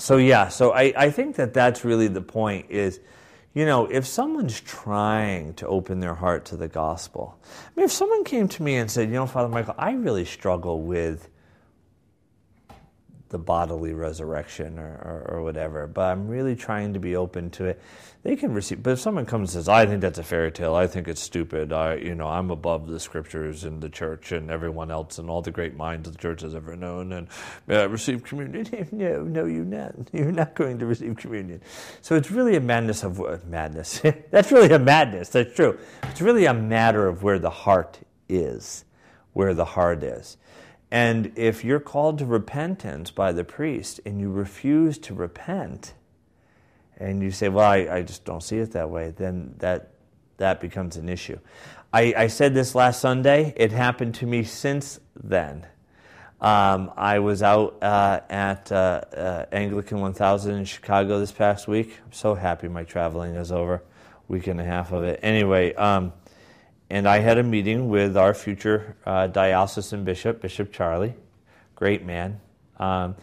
[0.00, 3.00] so yeah, so I, I think that that's really the point is,
[3.52, 7.92] you know, if someone's trying to open their heart to the gospel, I mean, if
[7.92, 11.28] someone came to me and said, you know, Father Michael, I really struggle with
[13.30, 17.66] the bodily resurrection or, or, or, whatever, but I'm really trying to be open to
[17.66, 17.80] it.
[18.24, 20.74] They can receive, but if someone comes and says, "I think that's a fairy tale.
[20.74, 21.72] I think it's stupid.
[21.72, 25.42] I, you know, I'm above the scriptures and the church and everyone else and all
[25.42, 27.28] the great minds the church has ever known, and
[27.70, 29.94] uh, receive communion." no, no, you're not.
[30.12, 31.62] You're not going to receive communion.
[32.02, 34.02] So it's really a madness of uh, madness.
[34.30, 35.28] that's really a madness.
[35.28, 35.78] That's true.
[36.02, 38.84] It's really a matter of where the heart is,
[39.32, 40.36] where the heart is.
[40.90, 45.94] And if you're called to repentance by the priest and you refuse to repent,
[46.96, 49.94] and you say, Well, I, I just don't see it that way, then that,
[50.36, 51.38] that becomes an issue.
[51.92, 53.52] I, I said this last Sunday.
[53.56, 55.66] It happened to me since then.
[56.40, 61.98] Um, I was out uh, at uh, uh, Anglican 1000 in Chicago this past week.
[62.04, 63.82] I'm so happy my traveling is over,
[64.28, 65.20] week and a half of it.
[65.22, 66.12] Anyway, um,
[66.90, 71.14] and I had a meeting with our future uh, diocesan bishop, Bishop Charlie,
[71.76, 72.40] great man.
[72.78, 73.14] Um,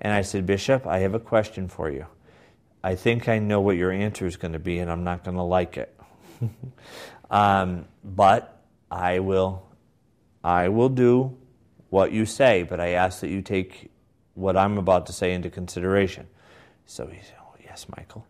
[0.00, 2.06] and I said, Bishop, I have a question for you.
[2.84, 5.36] I think I know what your answer is going to be, and I'm not going
[5.36, 5.98] to like it.
[7.30, 9.66] um, but I will,
[10.44, 11.36] I will do
[11.90, 12.62] what you say.
[12.62, 13.90] But I ask that you take
[14.34, 16.28] what I'm about to say into consideration.
[16.84, 18.24] So he said, "Oh yes, Michael."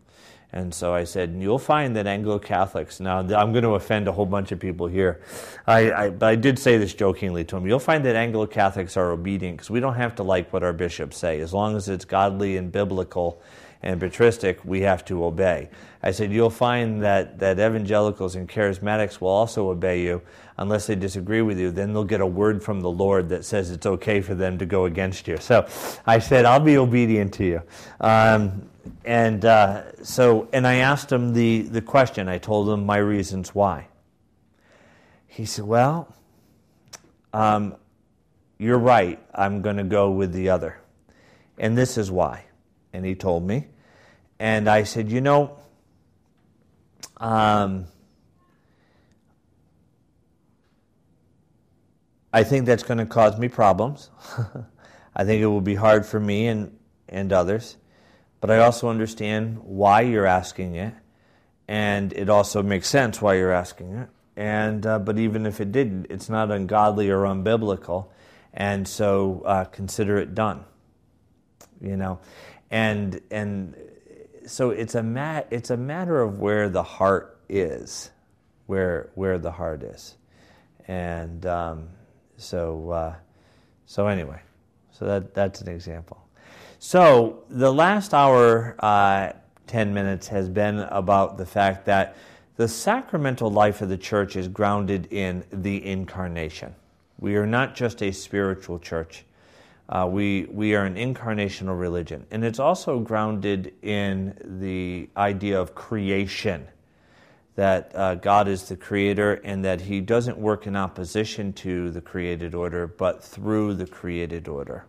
[0.53, 4.13] And so I said, you'll find that Anglo Catholics, now I'm going to offend a
[4.13, 5.21] whole bunch of people here,
[5.67, 7.67] I, I, but I did say this jokingly to him.
[7.67, 10.73] You'll find that Anglo Catholics are obedient because we don't have to like what our
[10.73, 11.41] bishops say.
[11.41, 13.41] As long as it's godly and biblical
[13.83, 15.69] and patristic, we have to obey.
[16.01, 20.21] I said, you'll find that, that evangelicals and charismatics will also obey you
[20.57, 21.71] unless they disagree with you.
[21.71, 24.65] Then they'll get a word from the Lord that says it's okay for them to
[24.65, 25.37] go against you.
[25.37, 25.67] So
[26.05, 27.61] I said, I'll be obedient to you.
[27.99, 28.69] Um,
[29.05, 32.27] and uh, so, and I asked him the, the question.
[32.27, 33.87] I told him my reasons why.
[35.25, 36.13] He said, Well,
[37.33, 37.75] um,
[38.57, 39.19] you're right.
[39.33, 40.79] I'm going to go with the other.
[41.57, 42.45] And this is why.
[42.93, 43.67] And he told me.
[44.39, 45.57] And I said, You know,
[47.17, 47.85] um,
[52.33, 54.09] I think that's going to cause me problems.
[55.15, 56.77] I think it will be hard for me and,
[57.09, 57.77] and others
[58.39, 60.93] but I also understand why you're asking it,
[61.67, 64.09] and it also makes sense why you're asking it.
[64.35, 68.07] And uh, but even if it didn't, it's not ungodly or unbiblical,
[68.53, 70.63] and so uh, consider it done.
[71.81, 72.19] You know,
[72.69, 73.75] and and
[74.45, 78.11] so it's a mat it's a matter of where the heart is,
[78.67, 80.15] where where the heart is,
[80.87, 81.89] and um,
[82.37, 83.15] so uh,
[83.87, 84.41] so anyway,
[84.91, 86.26] so that that's an example.
[86.79, 89.33] So, the last hour, uh,
[89.65, 92.15] 10 minutes, has been about the fact that
[92.55, 96.75] the sacramental life of the church is grounded in the incarnation.
[97.19, 99.25] We are not just a spiritual church,
[99.89, 102.27] uh, we, we are an incarnational religion.
[102.29, 106.67] And it's also grounded in the idea of creation
[107.55, 112.01] that uh, God is the creator and that he doesn't work in opposition to the
[112.01, 114.85] created order, but through the created order.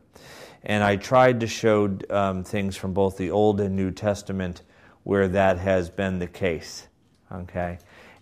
[0.69, 4.63] And I tried to show um, things from both the Old and New Testament
[5.03, 6.87] where that has been the case.
[7.33, 7.79] Okay?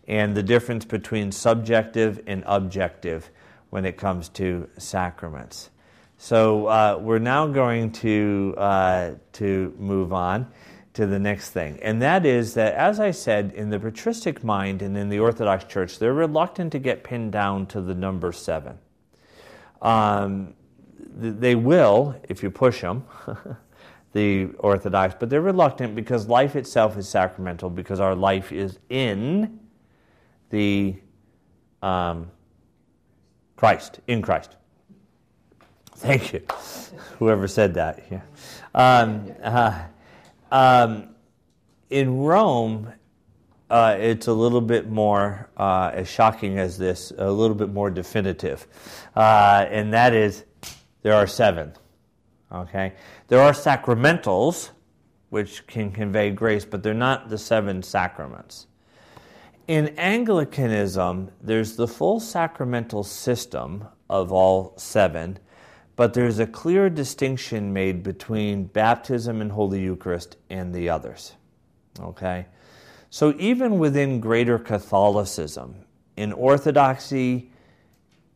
[0.07, 3.31] And the difference between subjective and objective
[3.71, 5.71] when it comes to sacraments.
[6.19, 10.47] So uh, we're now going to, uh, to move on
[10.95, 11.79] to the next thing.
[11.83, 15.65] And that is that, as I said, in the patristic mind and in the Orthodox
[15.65, 18.79] Church, they're reluctant to get pinned down to the number seven.
[19.83, 20.55] Um,
[20.99, 23.05] they will if you push them,
[24.13, 29.61] the Orthodox, but they're reluctant because life itself is sacramental, because our life is in
[30.51, 30.97] the
[31.83, 32.31] um,
[33.57, 34.57] Christ, in Christ.
[35.97, 36.43] Thank you,
[37.19, 38.05] whoever said that.
[38.11, 38.21] Yeah.
[38.75, 39.83] Um, uh,
[40.51, 41.09] um,
[41.91, 42.93] in Rome,
[43.71, 47.91] uh, it's a little bit more, uh, as shocking as this, a little bit more
[47.91, 48.67] definitive.
[49.17, 50.45] Uh, and that is
[51.07, 51.73] there are seven.
[52.51, 52.95] Okay?
[53.29, 54.71] There are sacramentals,
[55.31, 58.67] which can convey grace, but they're not the seven sacraments.
[59.69, 65.39] In Anglicanism, there's the full sacramental system of all seven,
[65.95, 71.35] but there's a clear distinction made between baptism and Holy Eucharist and the others.
[72.01, 72.47] Okay?
[73.11, 75.77] So even within greater Catholicism,
[76.17, 77.53] in Orthodoxy,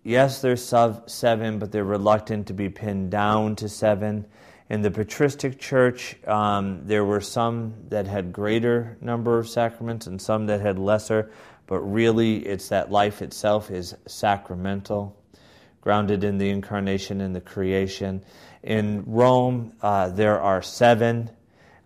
[0.03, 0.63] yes, there's
[1.07, 4.27] seven, but they're reluctant to be pinned down to seven.
[4.69, 10.23] In the patristic church, um, there were some that had greater number of sacraments and
[10.23, 11.33] some that had lesser,
[11.67, 15.17] but really it's that life itself is sacramental,
[15.81, 18.23] grounded in the incarnation and the creation.
[18.63, 21.31] In Rome, uh, there are seven,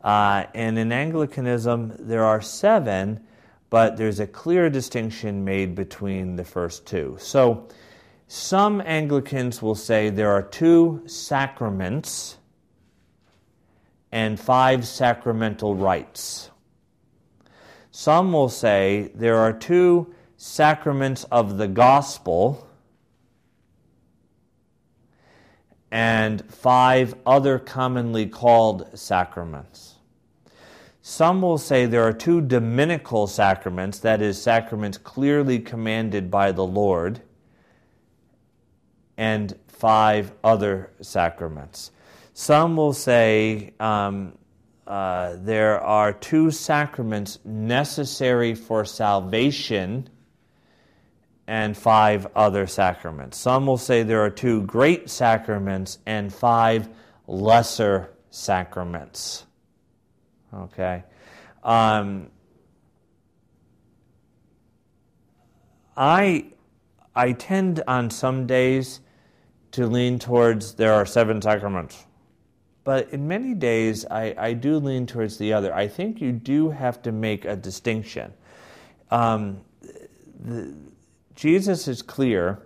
[0.02, 3.24] uh, and in Anglicanism, there are seven,
[3.70, 7.16] but there's a clear distinction made between the first two.
[7.18, 7.68] So,
[8.26, 12.38] some Anglicans will say there are two sacraments
[14.10, 16.50] and five sacramental rites.
[17.90, 22.68] Some will say there are two sacraments of the gospel
[25.90, 29.94] and five other commonly called sacraments.
[31.02, 36.64] Some will say there are two dominical sacraments, that is, sacraments clearly commanded by the
[36.64, 37.20] Lord,
[39.16, 41.90] and five other sacraments.
[42.32, 44.36] Some will say um,
[44.86, 50.08] uh, there are two sacraments necessary for salvation
[51.46, 53.38] and five other sacraments.
[53.38, 56.88] Some will say there are two great sacraments and five
[57.26, 59.44] lesser sacraments.
[60.52, 61.04] Okay.
[61.62, 62.30] Um,
[65.96, 66.46] I
[67.14, 69.00] I tend on some days
[69.74, 72.06] to lean towards there are seven sacraments.
[72.84, 75.74] But in many days, I, I do lean towards the other.
[75.74, 78.32] I think you do have to make a distinction.
[79.10, 79.62] Um,
[80.44, 80.74] the,
[81.34, 82.62] Jesus is clear.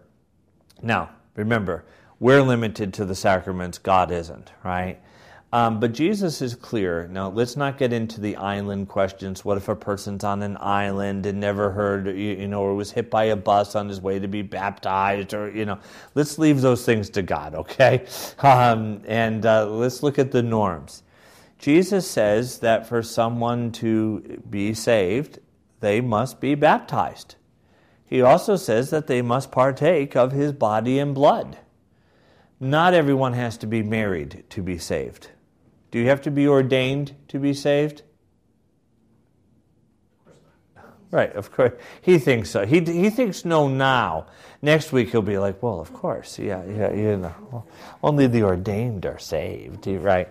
[0.82, 1.86] Now, remember,
[2.20, 5.00] we're limited to the sacraments, God isn't, right?
[5.50, 7.08] Um, but Jesus is clear.
[7.08, 9.46] Now, let's not get into the island questions.
[9.46, 12.90] What if a person's on an island and never heard, you, you, know, or was
[12.90, 15.78] hit by a bus on his way to be baptized, or, you know,
[16.14, 18.06] let's leave those things to God, okay?
[18.40, 21.02] Um, and uh, let's look at the norms.
[21.58, 25.38] Jesus says that for someone to be saved,
[25.80, 27.34] they must be baptized.
[28.06, 31.58] He also says that they must partake of his body and blood.
[32.60, 35.30] Not everyone has to be married to be saved.
[35.90, 38.02] Do you have to be ordained to be saved?
[41.10, 41.72] Right, of course.
[42.02, 42.66] He thinks so.
[42.66, 44.26] He, he thinks no now.
[44.60, 46.38] Next week he'll be like, well, of course.
[46.38, 47.64] Yeah, yeah, you know.
[48.02, 50.28] Only the ordained are saved, right?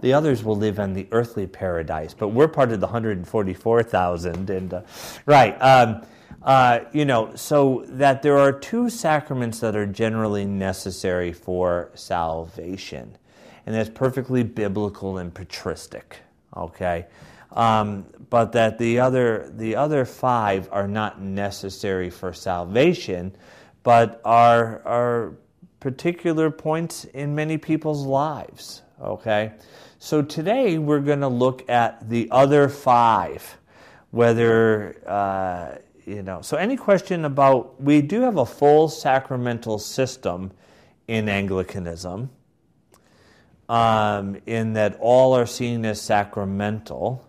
[0.00, 4.50] The others will live in the earthly paradise, but we're part of the 144,000.
[4.50, 4.82] And, uh,
[5.26, 5.54] right.
[5.60, 6.06] Um,
[6.42, 13.16] uh, you know, so that there are two sacraments that are generally necessary for salvation
[13.66, 16.18] and that's perfectly biblical and patristic.
[16.56, 17.06] Okay,
[17.52, 23.34] um, but that the other the other five are not necessary for salvation,
[23.82, 25.34] but are are
[25.80, 28.82] particular points in many people's lives.
[29.00, 29.52] Okay,
[29.98, 33.58] so today we're going to look at the other five,
[34.10, 34.96] whether.
[35.06, 40.52] Uh, you know, so any question about we do have a full sacramental system
[41.08, 42.28] in Anglicanism
[43.68, 47.26] um, in that all are seen as sacramental.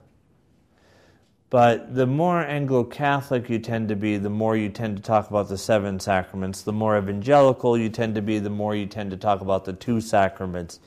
[1.49, 5.29] But the more Anglo Catholic you tend to be, the more you tend to talk
[5.29, 6.63] about the seven sacraments.
[6.63, 9.73] The more evangelical you tend to be, the more you tend to talk about the
[9.73, 10.79] two sacraments.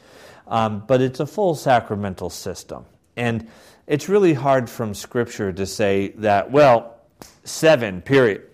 [0.46, 2.84] Um, but it's a full sacramental system.
[3.16, 3.48] And
[3.86, 6.96] it's really hard from Scripture to say that, well,
[7.44, 8.47] seven, period.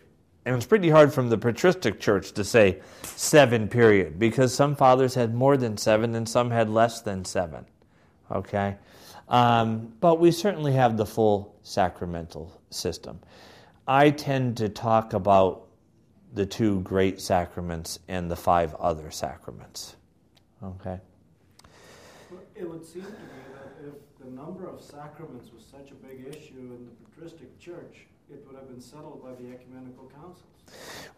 [0.44, 5.14] And it's pretty hard from the patristic church to say seven, period, because some fathers
[5.14, 7.64] had more than seven and some had less than seven.
[8.30, 8.76] Okay?
[9.28, 13.20] Um, but we certainly have the full sacramental system.
[13.88, 15.66] I tend to talk about
[16.34, 19.96] the two great sacraments and the five other sacraments.
[20.62, 21.00] Okay?
[22.54, 23.16] It would seem to me
[23.52, 28.06] that if the number of sacraments was such a big issue in the patristic church,
[28.30, 30.42] it would have been settled by the ecumenical councils.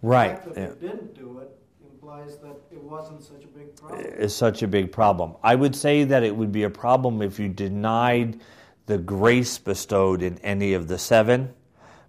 [0.03, 0.37] Right.
[0.45, 0.69] The fact that yeah.
[0.69, 1.51] they didn't do it
[1.83, 4.07] implies that it wasn't such a big problem.
[4.19, 5.37] It's such a big problem.
[5.43, 8.41] I would say that it would be a problem if you denied
[8.87, 11.53] the grace bestowed in any of the seven.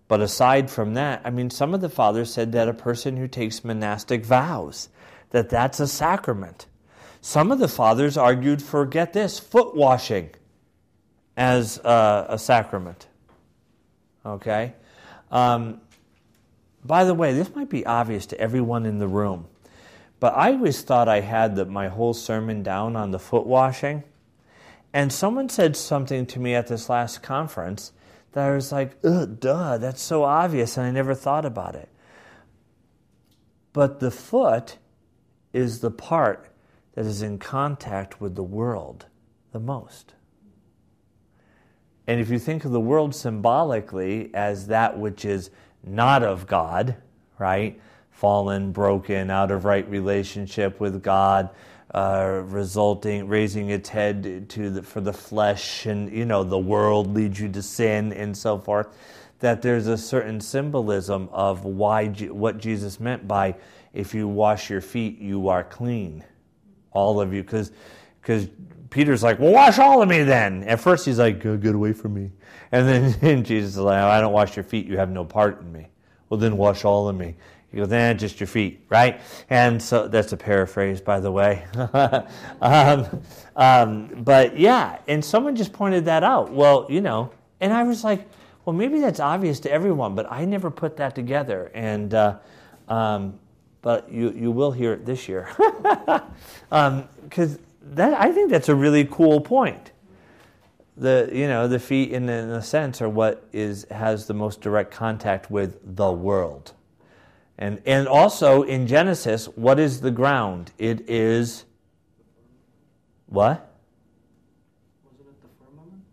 [0.08, 3.28] But aside from that, I mean, some of the fathers said that a person who
[3.28, 4.90] takes monastic vows,
[5.32, 6.68] that that's a sacrament.
[7.20, 10.30] Some of the fathers argued for, get this, foot washing
[11.36, 13.08] as a, a sacrament.
[14.26, 14.74] Okay?
[15.32, 15.82] Um,
[16.84, 19.48] by the way, this might be obvious to everyone in the room,
[20.20, 24.04] but I always thought I had the, my whole sermon down on the foot washing.
[24.94, 27.92] And someone said something to me at this last conference
[28.32, 31.90] that I was like, ugh, duh, that's so obvious, and I never thought about it.
[33.74, 34.78] But the foot
[35.54, 36.50] is the part
[36.94, 39.06] that is in contact with the world
[39.52, 40.14] the most.
[42.08, 45.50] And if you think of the world symbolically as that which is
[45.84, 46.96] not of God,
[47.38, 47.80] right?
[48.12, 51.50] Fallen, broken, out of right relationship with God,
[51.94, 57.14] uh, resulting, raising its head to the, for the flesh, and you know the world
[57.14, 58.88] leads you to sin and so forth.
[59.40, 63.56] That there's a certain symbolism of why what Jesus meant by
[63.94, 66.24] if you wash your feet, you are clean,
[66.92, 67.72] all of you, because
[68.22, 68.48] because
[68.90, 70.64] Peter's like, well, wash all of me then.
[70.64, 72.32] At first, he's like, go get away from me.
[72.72, 74.86] And then and Jesus is like, I don't wash your feet.
[74.86, 75.88] You have no part in me.
[76.30, 77.36] Well, then wash all of me.
[77.72, 79.20] He goes, eh, just your feet, right?
[79.50, 81.66] And so that's a paraphrase, by the way.
[82.62, 83.22] um,
[83.56, 86.52] um, but yeah, and someone just pointed that out.
[86.52, 88.28] Well, you know, and I was like,
[88.64, 91.72] well, maybe that's obvious to everyone, but I never put that together.
[91.74, 92.38] And, uh,
[92.88, 93.40] um,
[93.82, 95.50] but you, you will hear it this year.
[95.58, 96.22] Because
[96.72, 97.60] um,
[97.96, 99.92] that I think that's a really cool point.
[100.96, 104.62] The you know the feet in, in a sense are what is has the most
[104.62, 106.74] direct contact with the world,
[107.58, 110.72] and and also in Genesis, what is the ground?
[110.78, 111.66] It is
[113.28, 113.76] what?
[115.04, 116.04] Wasn't the firmament?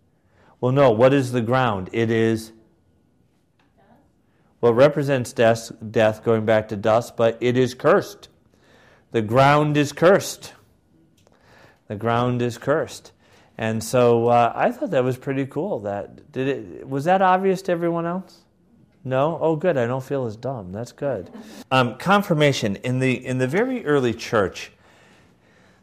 [0.61, 0.91] Well, no.
[0.91, 1.89] What is the ground?
[1.93, 2.53] It is.
[4.61, 8.29] Well, it represents death, death going back to dust, but it is cursed.
[9.13, 10.55] The ground is cursed.
[11.95, 13.13] The ground is cursed.
[13.57, 15.79] And so uh, I thought that was pretty cool.
[15.79, 16.89] That did it.
[16.89, 18.41] Was that obvious to everyone else?
[19.05, 19.39] No.
[19.41, 19.77] Oh, good.
[19.77, 20.73] I don't feel as dumb.
[20.73, 21.31] That's good.
[21.71, 24.73] Um, confirmation in the in the very early church,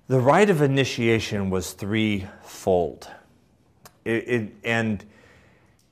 [0.10, 3.08] the rite of initiation was threefold.
[4.03, 5.06] It, it, and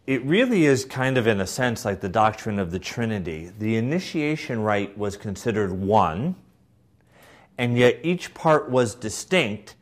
[0.05, 3.53] it really is kind of, in a sense, like the doctrine of the Trinity.
[3.57, 6.35] The initiation rite was considered one,
[7.57, 9.75] and yet each part was distinct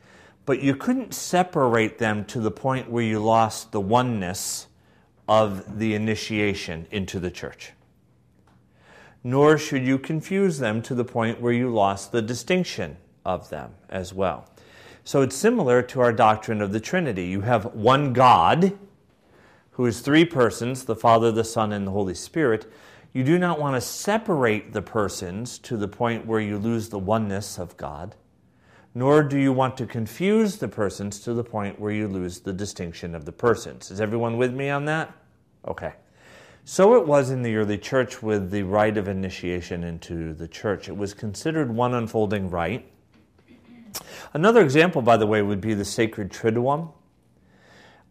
[0.48, 4.66] but you couldn't separate them to the point where you lost the oneness
[5.28, 7.72] of the initiation into the church.
[9.22, 13.74] Nor should you confuse them to the point where you lost the distinction of them
[13.90, 14.48] as well.
[15.04, 17.26] So it's similar to our doctrine of the Trinity.
[17.26, 18.78] You have one God
[19.72, 22.72] who is three persons the Father, the Son, and the Holy Spirit.
[23.12, 26.98] You do not want to separate the persons to the point where you lose the
[26.98, 28.14] oneness of God
[28.94, 32.52] nor do you want to confuse the persons to the point where you lose the
[32.52, 33.90] distinction of the persons.
[33.90, 35.12] Is everyone with me on that?
[35.66, 35.92] Okay.
[36.64, 40.88] So it was in the early church with the rite of initiation into the church.
[40.88, 42.90] It was considered one unfolding rite.
[44.34, 46.92] Another example, by the way, would be the sacred Triduum.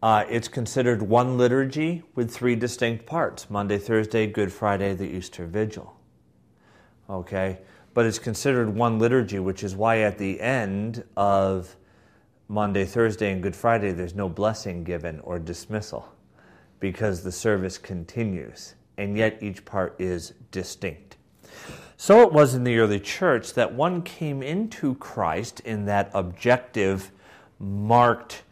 [0.02, 5.46] Uh, it's considered one liturgy with three distinct parts Maundy Thursday, Good Friday, the Easter
[5.46, 5.94] Vigil.
[7.10, 7.58] Okay?
[7.94, 11.74] But it's considered one liturgy, which is why at the end of
[12.48, 16.08] Maundy Thursday, and Good Friday, there's no blessing given or dismissal
[16.80, 21.16] because the service continues, and yet each part is distinct.
[21.96, 27.10] So it was in the early church that one came into Christ in that objective,
[27.58, 28.44] marked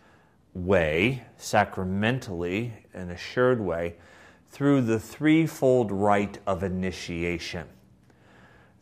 [0.52, 3.94] way, sacramentally, an assured way,
[4.50, 7.68] through the threefold rite of initiation.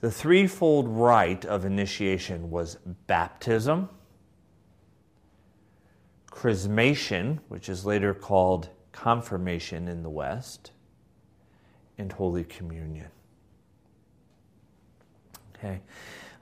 [0.04, 3.88] The threefold rite of initiation was baptism,
[6.30, 10.72] chrismation, which is later called confirmation in the West,
[11.96, 13.08] and Holy Communion.
[15.56, 15.80] Okay.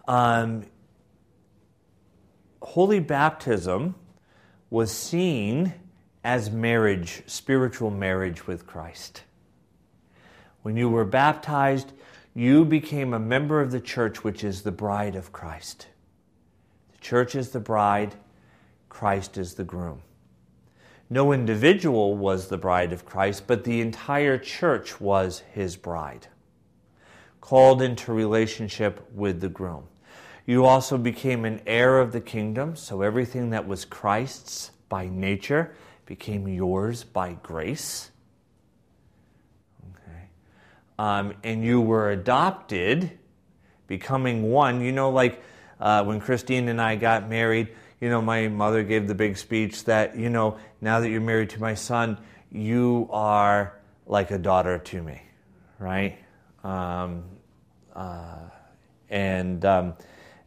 [0.09, 0.64] Um,
[2.62, 3.95] holy baptism
[4.71, 5.73] was seen
[6.25, 9.23] as marriage, spiritual marriage with Christ.
[10.62, 11.92] When you were baptized,
[12.35, 15.89] you became a member of the church, which is the bride of Christ.
[16.93, 18.15] The church is the bride,
[18.89, 20.03] Christ is the groom.
[21.11, 26.29] No individual was the bride of Christ, but the entire church was his bride,
[27.43, 29.85] called into relationship with the groom.
[30.47, 35.75] You also became an heir of the kingdom, so everything that was Christ's by nature
[36.07, 38.12] became yours by grace
[41.02, 43.11] um, and you were adopted,
[43.88, 44.80] becoming one.
[44.80, 45.42] You know, like
[45.80, 49.85] uh, when Christine and I got married, you know, my mother gave the big speech
[49.87, 52.18] that, you know, now that you're married to my son,
[52.52, 55.21] you are like a daughter to me,
[55.80, 56.18] right?
[56.62, 57.25] Um,
[57.97, 58.38] uh,
[59.11, 59.94] and um,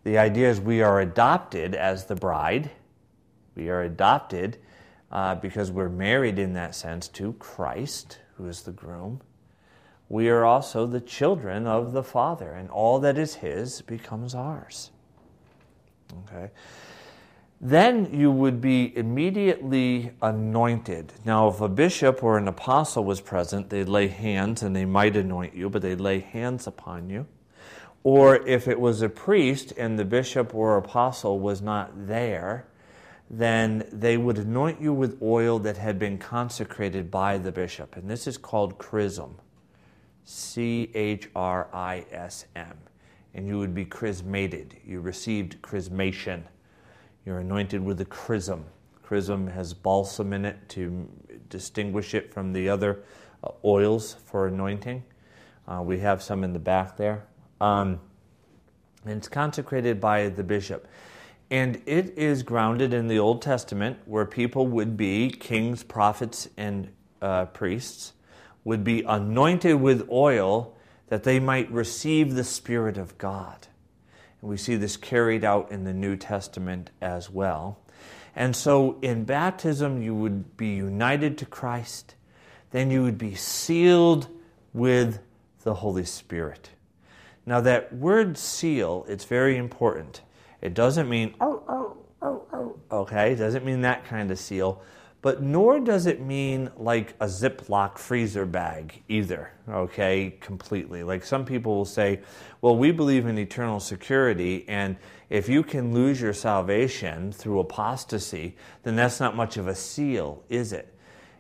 [0.05, 2.71] the idea is we are adopted as the bride.
[3.55, 4.57] We are adopted
[5.11, 9.19] uh, because we're married in that sense to Christ, who is the groom
[10.09, 14.91] we are also the children of the Father, and all that is His becomes ours.
[16.25, 16.51] Okay?
[17.61, 21.13] then you would be immediately anointed.
[21.23, 25.15] Now, if a bishop or an apostle was present, they'd lay hands and they might
[25.15, 27.25] anoint you, but they'd lay hands upon you.
[28.03, 32.67] Or if it was a priest and the bishop or apostle was not there,
[33.31, 37.95] then they would anoint you with oil that had been consecrated by the bishop.
[37.95, 39.39] And this is called chrism.
[40.25, 42.77] C H R I S M.
[43.33, 44.75] And you would be chrismated.
[44.85, 46.43] You received chrismation.
[47.25, 48.65] You're anointed with the chrism.
[49.01, 51.07] Chrism has balsam in it to
[51.49, 53.03] distinguish it from the other
[53.43, 55.03] uh, oils for anointing.
[55.67, 57.25] Uh, we have some in the back there.
[57.61, 57.99] Um,
[59.05, 60.87] and it's consecrated by the bishop.
[61.51, 66.91] And it is grounded in the Old Testament, where people would be kings, prophets, and
[67.21, 68.13] uh, priests,
[68.65, 70.75] would be anointed with oil
[71.07, 73.67] that they might receive the Spirit of God.
[74.41, 77.79] And we see this carried out in the New Testament as well.
[78.35, 82.15] And so in baptism, you would be united to Christ,
[82.71, 84.27] then you would be sealed
[84.73, 85.19] with
[85.63, 86.71] the Holy Spirit.
[87.45, 90.21] Now, that word seal, it's very important.
[90.61, 94.81] It doesn't mean, oh, oh, oh, oh, okay, it doesn't mean that kind of seal,
[95.25, 101.01] but nor does it mean like a Ziploc freezer bag either, okay, completely.
[101.01, 102.19] Like some people will say,
[102.61, 104.97] well, we believe in eternal security, and
[105.31, 110.43] if you can lose your salvation through apostasy, then that's not much of a seal,
[110.47, 110.95] is it?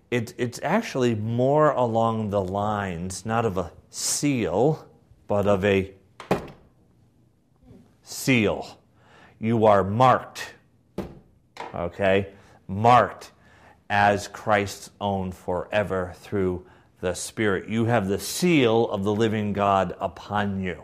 [0.09, 4.83] it it's actually more along the lines, not of a seal,
[5.27, 5.93] but of a
[8.01, 8.79] seal.
[9.37, 10.55] You are marked,
[11.75, 12.29] okay?
[12.67, 13.31] Marked
[13.89, 16.65] as Christ's own forever through
[17.01, 17.69] the Spirit.
[17.69, 20.83] You have the seal of the living God upon you.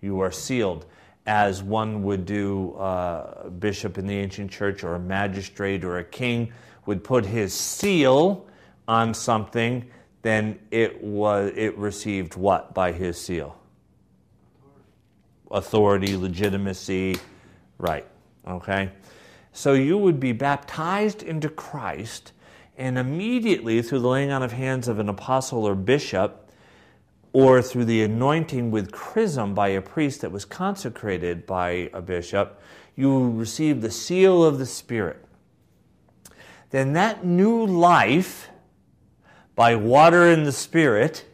[0.00, 0.86] You are sealed
[1.26, 5.98] as one would do uh, a bishop in the ancient church or a magistrate or
[5.98, 6.52] a king
[6.86, 8.46] would put his seal
[8.86, 9.84] on something
[10.22, 13.56] then it was it received what by his seal
[15.50, 17.16] authority legitimacy
[17.78, 18.06] right
[18.46, 18.90] okay
[19.56, 22.32] so you would be baptized into christ
[22.76, 26.50] and immediately through the laying on of hands of an apostle or bishop
[27.32, 32.60] or through the anointing with chrism by a priest that was consecrated by a bishop
[32.96, 35.22] you receive the seal of the spirit.
[36.70, 38.48] Then that new life
[39.54, 41.24] by water and the Spirit,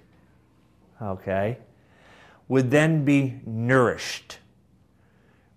[1.00, 1.58] okay,
[2.48, 4.38] would then be nourished,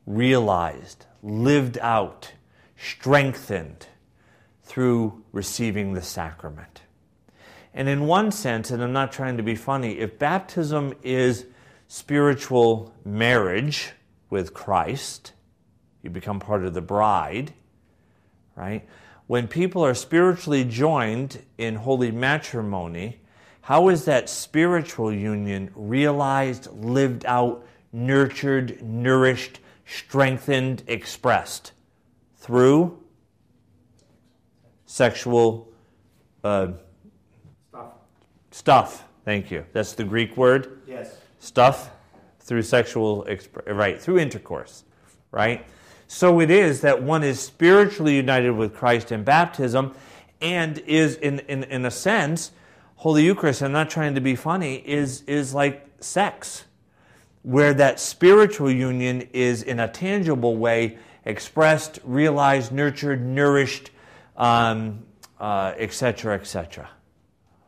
[0.05, 2.31] realized, lived out,
[2.77, 3.87] strengthened
[4.63, 6.81] through receiving the sacrament.
[7.73, 11.45] And in one sense, and I'm not trying to be funny, if baptism is
[11.87, 13.91] spiritual marriage
[14.29, 15.33] with Christ,
[16.01, 17.53] you become part of the bride,
[18.55, 18.87] right?
[19.27, 23.19] when people are spiritually joined in holy matrimony,
[23.61, 31.71] how is that spiritual union realized, lived out, nurtured, nourished, strengthened, expressed?
[32.45, 32.99] Through
[34.85, 35.67] sexual
[36.43, 36.73] uh,
[37.71, 37.93] Stuff.
[38.51, 39.03] stuff.
[39.23, 39.65] Thank you.
[39.73, 40.83] That's the Greek word?
[40.85, 41.17] Yes.
[41.39, 41.89] Stuff
[42.41, 44.83] through sexual, exp- right, through intercourse,
[45.31, 45.65] right?
[46.05, 49.95] So it is that one is spiritually united with Christ in baptism
[50.39, 52.51] and is, in, in, in a sense,
[52.97, 56.65] Holy Eucharist, I'm not trying to be funny, is, is like sex,
[57.41, 63.91] where that spiritual union is in a tangible way expressed, realized, nurtured, nourished,
[64.37, 65.03] um,
[65.39, 66.89] uh, etc., etc.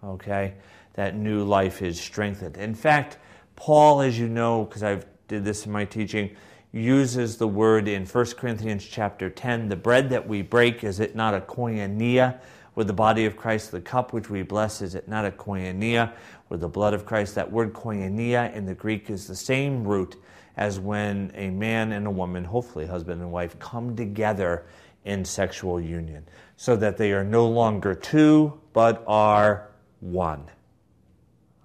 [0.04, 0.54] Okay?
[0.94, 2.58] That new life is strengthened.
[2.58, 3.18] In fact,
[3.56, 6.36] Paul, as you know, because I've did this in my teaching,
[6.72, 11.16] uses the word in 1 Corinthians chapter 10 the bread that we break, is it
[11.16, 12.40] not a koinonia
[12.76, 13.72] with the body of Christ?
[13.72, 16.14] The cup which we bless, is it not a koinonia
[16.50, 17.36] with the blood of Christ?
[17.36, 20.16] That word koinonia in the Greek is the same root
[20.58, 24.66] as when a man and a woman, hopefully husband and wife, come together
[25.06, 26.26] in sexual union
[26.58, 30.44] so that they are no longer two but are one.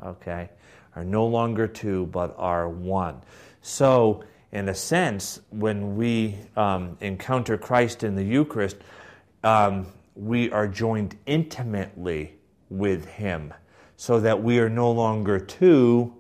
[0.05, 0.51] Okay?
[0.95, 3.23] Are no longer two but are one.
[3.63, 8.77] So, in a sense, when we um, encounter Christ in the Eucharist,
[9.43, 12.35] um, we are joined intimately
[12.69, 13.55] with Him
[13.97, 16.13] so that we are no longer two,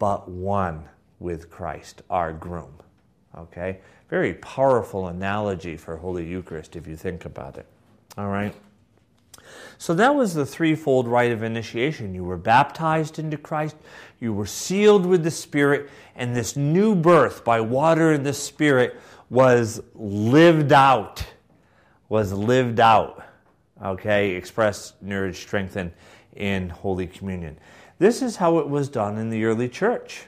[0.00, 0.88] but one
[1.22, 2.74] with Christ, our groom.
[3.38, 3.78] Okay?
[4.10, 7.66] Very powerful analogy for Holy Eucharist if you think about it.
[8.18, 8.54] All right?
[9.78, 12.14] So that was the threefold rite of initiation.
[12.14, 13.76] You were baptized into Christ,
[14.20, 19.00] you were sealed with the Spirit, and this new birth by water and the Spirit
[19.30, 21.24] was lived out.
[22.08, 23.24] Was lived out.
[23.82, 25.92] Okay, expressed, nourished, strengthened
[26.36, 27.58] in Holy Communion.
[27.98, 30.24] This is how it was done in the early church.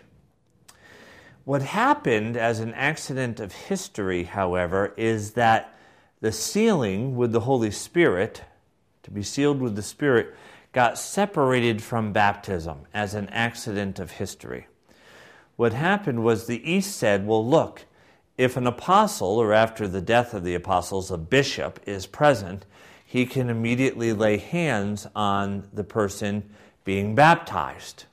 [1.45, 5.77] What happened as an accident of history, however, is that
[6.23, 8.43] the sealing with the Holy Spirit,
[9.03, 10.35] to be sealed with the Spirit,
[10.73, 14.69] got separated from baptism as an accident of history.
[15.57, 17.85] What happened was the East said, well, look,
[18.39, 22.65] if an apostle, or after the death of the apostles, a bishop is present,
[23.05, 26.49] he can immediately lay hands on the person
[26.85, 28.05] being baptized.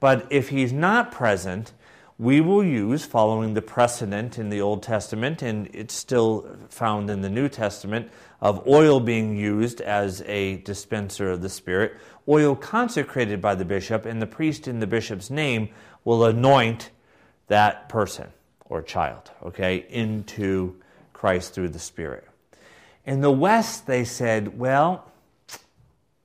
[0.00, 1.72] But if he's not present,
[2.18, 7.20] we will use, following the precedent in the Old Testament, and it's still found in
[7.20, 11.94] the New Testament, of oil being used as a dispenser of the Spirit,
[12.28, 15.68] oil consecrated by the bishop, and the priest in the bishop's name
[16.04, 16.90] will anoint
[17.48, 18.28] that person
[18.64, 20.74] or child, okay, into
[21.12, 22.26] Christ through the Spirit.
[23.04, 25.10] In the West, they said, well,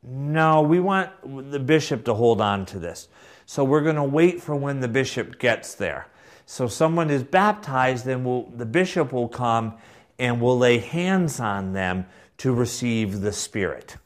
[0.04, 1.12] no, we want
[1.52, 3.08] the bishop to hold on to this.
[3.52, 6.08] So we're going to wait for when the bishop gets there.
[6.46, 9.74] So someone is baptized, then we'll, the bishop will come
[10.18, 12.06] and will lay hands on them
[12.38, 13.98] to receive the Spirit.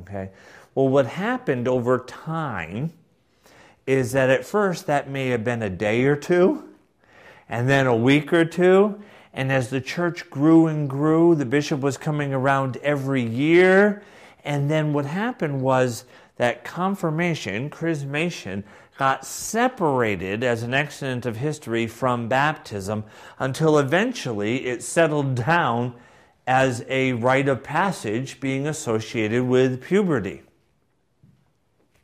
[0.00, 0.30] Okay?
[0.74, 2.92] Well, what happened over time
[3.86, 6.68] is that at first that may have been a day or two,
[7.48, 9.00] and then a week or two.
[9.32, 14.02] And as the church grew and grew, the bishop was coming around every year.
[14.42, 16.06] And then what happened was
[16.40, 18.64] that confirmation, chrismation,
[18.96, 23.04] got separated as an accident of history from baptism
[23.38, 25.94] until eventually it settled down
[26.46, 30.40] as a rite of passage being associated with puberty.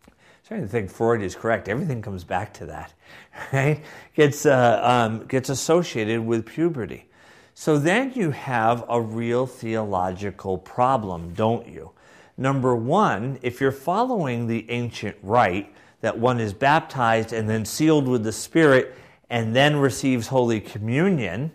[0.07, 1.67] I'm starting to think Freud is correct.
[1.67, 2.93] Everything comes back to that,
[3.55, 3.83] right?
[4.15, 7.09] Gets, uh, um, gets associated with puberty.
[7.55, 11.93] So then you have a real theological problem, don't you?
[12.39, 18.07] Number one, if you're following the ancient rite that one is baptized and then sealed
[18.07, 18.95] with the Spirit
[19.31, 21.51] and then receives Holy Communion,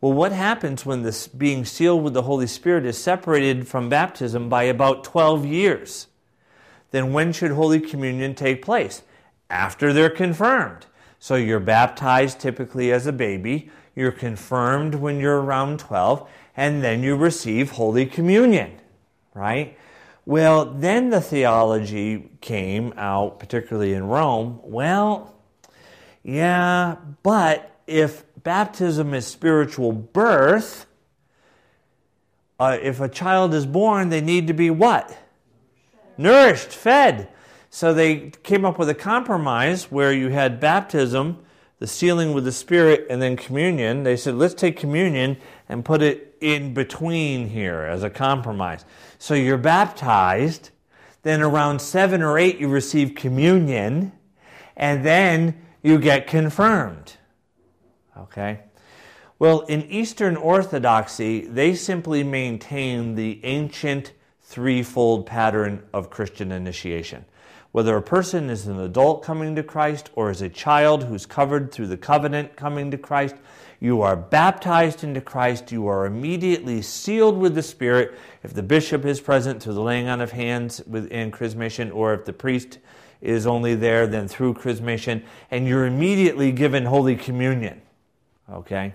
[0.00, 4.50] well, what happens when this being sealed with the Holy Spirit is separated from baptism
[4.50, 6.08] by about 12 years?
[6.90, 9.02] Then when should Holy Communion take place?
[9.48, 10.84] After they're confirmed.
[11.18, 17.02] So you're baptized typically as a baby, you're confirmed when you're around 12, and then
[17.02, 18.72] you receive Holy Communion,
[19.32, 19.78] right?
[20.26, 24.60] Well, then the theology came out, particularly in Rome.
[24.62, 25.34] Well,
[26.22, 30.86] yeah, but if baptism is spiritual birth,
[32.58, 35.16] uh, if a child is born, they need to be what?
[36.16, 37.28] Nourished, fed.
[37.68, 41.44] So they came up with a compromise where you had baptism,
[41.80, 44.04] the sealing with the Spirit, and then communion.
[44.04, 45.36] They said, let's take communion
[45.68, 48.84] and put it in between here as a compromise.
[49.18, 50.70] So you're baptized,
[51.22, 54.12] then around seven or eight, you receive communion,
[54.76, 57.14] and then you get confirmed.
[58.16, 58.60] Okay?
[59.38, 67.24] Well, in Eastern Orthodoxy, they simply maintain the ancient threefold pattern of Christian initiation.
[67.72, 71.72] Whether a person is an adult coming to Christ or is a child who's covered
[71.72, 73.34] through the covenant coming to Christ,
[73.84, 75.70] you are baptized into Christ.
[75.70, 80.08] You are immediately sealed with the Spirit if the bishop is present through the laying
[80.08, 82.78] on of hands in chrismation, or if the priest
[83.20, 87.82] is only there, then through chrismation, and you're immediately given Holy Communion.
[88.50, 88.94] Okay?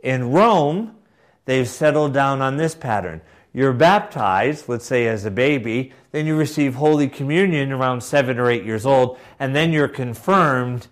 [0.00, 0.96] In Rome,
[1.44, 3.20] they've settled down on this pattern.
[3.52, 8.50] You're baptized, let's say as a baby, then you receive Holy Communion around seven or
[8.50, 10.88] eight years old, and then you're confirmed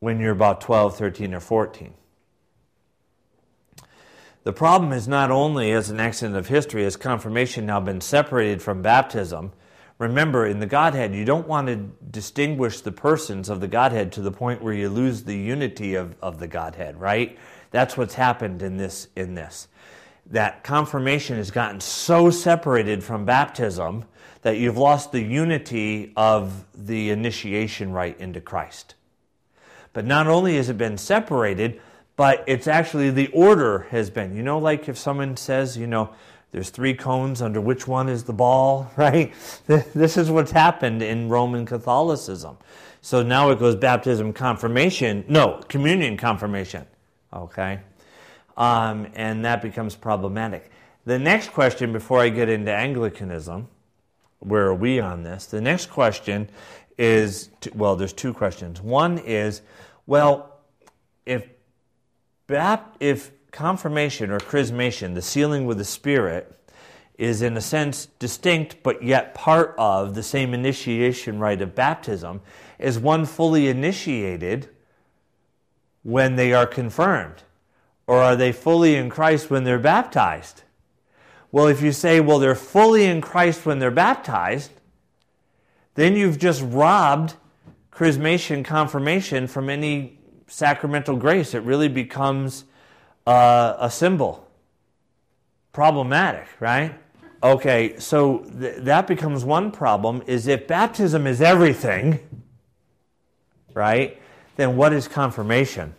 [0.00, 1.94] when you're about 12, 13, or 14.
[4.48, 8.62] The problem is not only as an accident of history has confirmation now been separated
[8.62, 9.52] from baptism.
[9.98, 11.76] Remember, in the Godhead, you don't want to
[12.10, 16.16] distinguish the persons of the Godhead to the point where you lose the unity of,
[16.22, 17.38] of the Godhead, right?
[17.72, 19.68] That's what's happened in this, in this.
[20.24, 24.06] That confirmation has gotten so separated from baptism
[24.40, 28.94] that you've lost the unity of the initiation rite into Christ.
[29.92, 31.82] But not only has it been separated,
[32.18, 34.34] but it's actually the order has been.
[34.34, 36.10] You know, like if someone says, you know,
[36.50, 39.32] there's three cones under which one is the ball, right?
[39.68, 42.58] This is what's happened in Roman Catholicism.
[43.02, 46.86] So now it goes baptism, confirmation, no, communion, confirmation,
[47.32, 47.78] okay?
[48.56, 50.72] Um, and that becomes problematic.
[51.04, 53.68] The next question, before I get into Anglicanism,
[54.40, 55.46] where are we on this?
[55.46, 56.50] The next question
[56.98, 58.82] is well, there's two questions.
[58.82, 59.62] One is,
[60.08, 60.47] well,
[62.48, 66.54] if confirmation or chrismation, the sealing with the Spirit,
[67.18, 72.40] is in a sense distinct but yet part of the same initiation rite of baptism,
[72.78, 74.68] is one fully initiated
[76.02, 77.42] when they are confirmed?
[78.06, 80.62] Or are they fully in Christ when they're baptized?
[81.50, 84.70] Well, if you say, well, they're fully in Christ when they're baptized,
[85.94, 87.34] then you've just robbed
[87.90, 90.17] chrismation, confirmation from any
[90.48, 91.54] sacramental grace.
[91.54, 92.64] It really becomes
[93.26, 94.48] uh, a symbol.
[95.72, 96.94] Problematic, right?
[97.42, 102.18] Okay, so th- that becomes one problem is if baptism is everything,
[103.74, 104.20] right?
[104.56, 105.94] Then what is confirmation?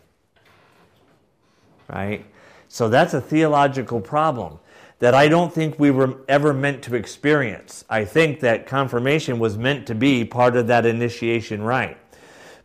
[1.88, 2.25] Right?
[2.67, 4.59] So that's a theological problem
[4.99, 7.85] that I don't think we were ever meant to experience.
[7.89, 11.97] I think that confirmation was meant to be part of that initiation rite.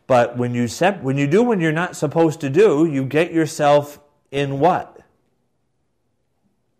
[0.07, 3.33] But when you sep- when you do what you're not supposed to do, you get
[3.33, 3.99] yourself
[4.31, 5.01] in what?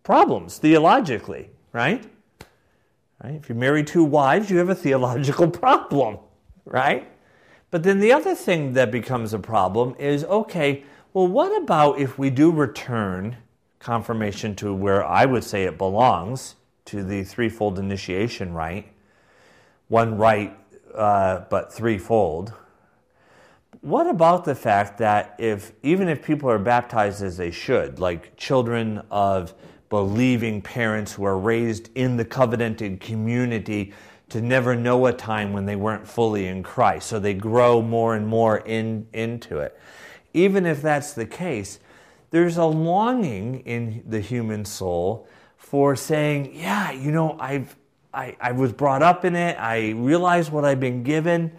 [0.04, 2.06] Problems theologically, right?
[3.24, 3.34] Right?
[3.34, 6.20] If you marry two wives, you have a theological problem,
[6.66, 7.10] right?
[7.72, 10.84] But then the other thing that becomes a problem is okay,
[11.14, 13.38] well, what about if we do return
[13.80, 18.92] confirmation to where I would say it belongs, to the threefold initiation rite?
[19.88, 20.58] One rite,
[20.94, 22.54] uh, but threefold.
[23.86, 28.36] What about the fact that if even if people are baptized as they should, like
[28.36, 29.54] children of
[29.92, 33.94] believing parents who are raised in the covenanted community
[34.30, 37.06] to never know a time when they weren't fully in Christ.
[37.06, 39.80] So they grow more and more in, into it.
[40.34, 41.78] Even if that's the case,
[42.32, 47.76] there's a longing in the human soul for saying, Yeah, you know, I've,
[48.12, 51.52] I, I was brought up in it, I realize what I've been given,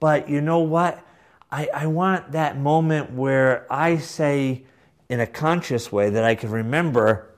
[0.00, 1.04] but you know what?
[1.50, 4.64] I, I want that moment where I say
[5.08, 7.28] in a conscious way that I can remember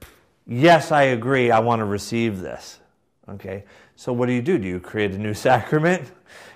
[0.51, 2.81] yes, I agree, I want to receive this.
[3.29, 3.65] Okay?
[3.97, 4.59] So what do you do?
[4.59, 6.11] Do you create a new sacrament?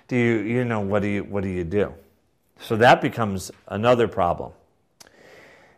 [0.08, 1.94] Do you, you know, what do you, what do you do?
[2.60, 4.52] So that becomes another problem.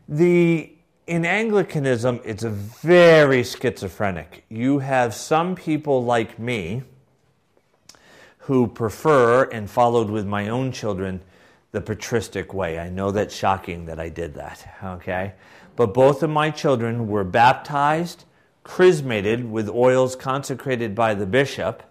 [0.09, 0.73] The,
[1.07, 4.45] in Anglicanism, it's very schizophrenic.
[4.49, 6.83] You have some people like me
[8.39, 11.21] who prefer and followed with my own children
[11.77, 12.79] the patristic way.
[12.79, 15.35] I know that's shocking that I did that, okay?
[15.77, 18.25] But both of my children were baptized,
[18.63, 21.83] chrismated with oils consecrated by the bishop,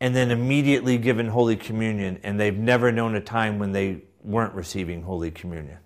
[0.00, 4.52] and then immediately given Holy Communion, and they've never known a time when they weren't
[4.52, 5.78] receiving Holy Communion.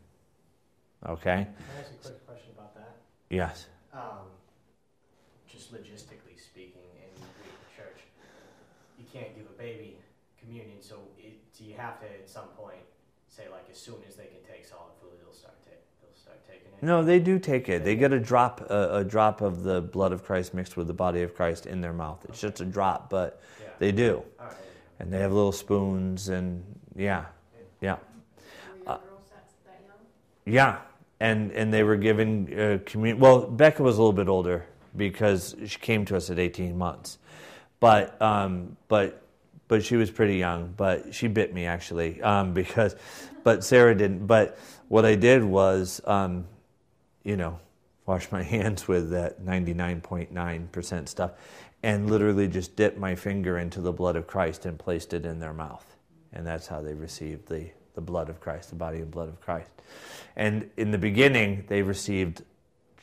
[1.07, 1.21] Okay?
[1.21, 2.97] Can I ask a quick question about that?
[3.29, 3.67] Yes.
[3.93, 4.25] Um,
[5.47, 8.01] just logistically speaking, in the church,
[8.99, 9.99] you can't give a baby
[10.41, 12.16] communion, so it, do you have to at some point
[13.37, 15.71] say, like, as soon as they can take solid food, they'll start, ta-
[16.01, 16.83] they'll start taking it?
[16.83, 17.85] No, they do take it.
[17.85, 20.95] They get a drop, a, a drop of the blood of Christ mixed with the
[20.95, 22.25] body of Christ in their mouth.
[22.29, 23.69] It's just a drop, but Yeah.
[23.79, 24.23] they do.
[24.41, 24.57] All right.
[24.99, 26.65] And they have little spoons, and
[26.97, 27.27] yeah,
[27.83, 27.97] yeah.
[27.97, 27.99] Were
[28.77, 30.55] your girl sets that young?
[30.55, 30.79] Yeah,
[31.21, 33.19] and and they were given uh, commun.
[33.19, 34.65] Well, Becca was a little bit older
[34.97, 37.19] because she came to us at 18 months,
[37.79, 39.21] but um, but
[39.69, 40.75] but she was pretty young.
[40.77, 42.97] But she bit me actually um, because,
[43.45, 44.27] but Sarah didn't.
[44.27, 46.47] But what I did was, um,
[47.25, 47.59] you know,
[48.07, 51.33] wash my hands with that 99.9 percent stuff,
[51.83, 55.41] and literally just dipped my finger into the blood of Christ and placed it in
[55.41, 55.97] their mouth,
[56.33, 59.41] and that's how they received the the blood of Christ, the body and blood of
[59.41, 59.71] Christ.
[60.37, 62.45] And in the beginning, they received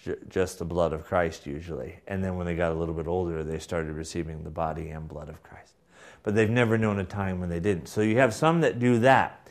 [0.02, 2.00] j- just the blood of Christ usually.
[2.08, 5.08] And then when they got a little bit older, they started receiving the body and
[5.08, 5.74] blood of Christ.
[6.24, 7.88] But they've never known a time when they didn't.
[7.88, 9.48] So you have some that do that.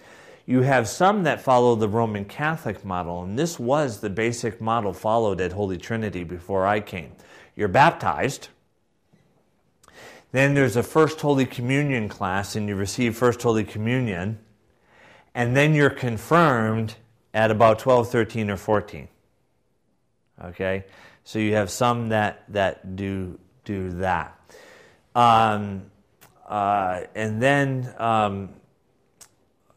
[0.46, 4.92] You have some that follow the Roman Catholic model, and this was the basic model
[4.92, 7.12] followed at Holy Trinity before I came.
[7.54, 8.48] You're baptized.
[10.32, 14.38] Then there's a First Holy Communion class, and you receive First Holy Communion.
[15.35, 16.96] And then you're confirmed
[17.32, 19.08] at about 12, 13, or 14.
[20.44, 20.85] Okay?
[21.24, 24.38] So you have some that, that do, do that.
[25.14, 25.85] Um,
[26.52, 28.50] uh, and then, um,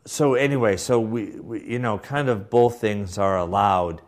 [0.05, 4.01] so anyway, so we, we, you know, kind of both things are allowed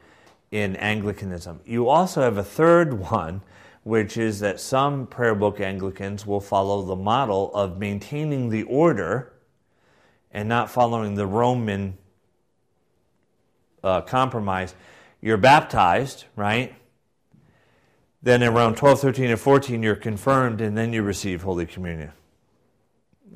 [0.52, 1.62] in Anglicanism.
[1.66, 3.42] You also have a third one,
[3.84, 9.32] which is that some prayer book Anglicans will follow the model of maintaining the order
[10.30, 11.98] and not following the Roman
[13.82, 14.76] uh, compromise.
[15.22, 16.76] You're baptized, right?
[18.22, 22.12] Then around 12, 13, or 14, you're confirmed, and then you receive Holy Communion.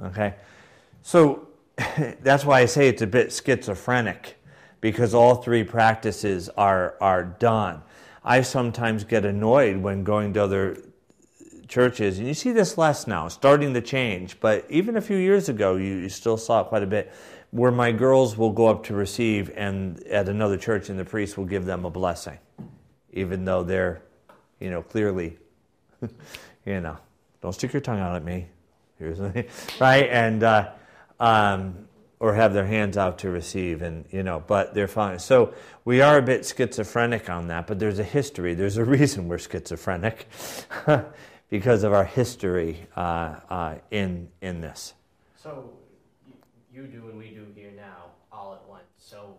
[0.03, 0.35] Okay?
[1.01, 1.47] So
[2.21, 4.37] that's why I say it's a bit schizophrenic
[4.81, 7.81] because all three practices are, are done.
[8.23, 10.77] I sometimes get annoyed when going to other
[11.67, 15.49] churches, and you see this less now, starting to change, but even a few years
[15.49, 17.13] ago, you, you still saw it quite a bit,
[17.51, 21.37] where my girls will go up to receive, and at another church, and the priest
[21.37, 22.37] will give them a blessing,
[23.13, 24.01] even though they're,
[24.59, 25.37] you know, clearly,
[26.65, 26.97] you know,
[27.41, 28.47] don't stick your tongue out at me.
[29.01, 29.19] Here's
[29.79, 30.69] right, and uh,
[31.19, 31.87] um,
[32.19, 35.17] or have their hands out to receive, and you know, but they're fine.
[35.17, 38.53] So we are a bit schizophrenic on that, but there's a history.
[38.53, 40.27] There's a reason we're schizophrenic
[41.49, 44.93] because of our history uh, uh, in in this.
[45.35, 45.71] So
[46.71, 48.83] you do and we do here now all at once.
[48.97, 49.35] So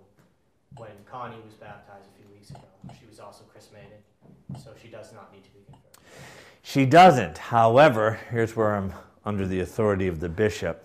[0.77, 2.65] when Connie was baptized a few weeks ago,
[2.99, 4.03] she was also chrismated,
[4.61, 6.11] so she does not need to be confirmed.
[6.63, 7.39] She doesn't.
[7.39, 8.93] However, here's where I'm
[9.25, 10.85] under the authority of the bishop.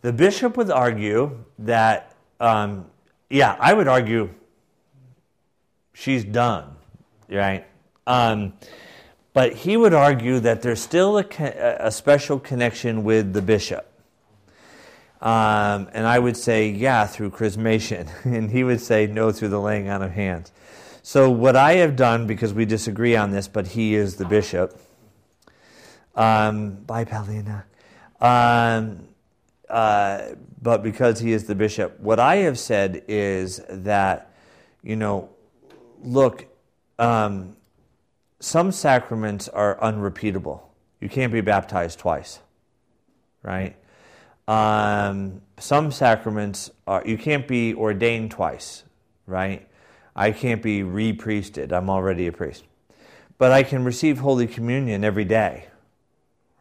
[0.00, 2.86] The bishop would argue that, um,
[3.30, 4.30] yeah, I would argue
[5.92, 6.76] she's done,
[7.28, 7.66] right?
[8.06, 8.54] Um,
[9.32, 11.24] but he would argue that there's still a,
[11.80, 13.88] a special connection with the bishop.
[15.22, 18.10] Um, and I would say, yeah, through chrismation.
[18.24, 20.50] And he would say, no, through the laying on of hands.
[21.04, 24.78] So, what I have done, because we disagree on this, but he is the bishop.
[26.14, 27.64] Um, bye, Paulina.
[28.20, 29.08] Um,
[29.68, 34.32] uh, but because he is the bishop, what I have said is that,
[34.82, 35.30] you know,
[36.02, 36.46] look,
[36.98, 37.56] um,
[38.40, 40.68] some sacraments are unrepeatable.
[41.00, 42.40] You can't be baptized twice,
[43.42, 43.76] right?
[44.46, 48.84] Um, some sacraments are, you can't be ordained twice,
[49.26, 49.66] right?
[50.14, 51.72] I can't be re priested.
[51.72, 52.64] I'm already a priest.
[53.38, 55.68] But I can receive Holy Communion every day,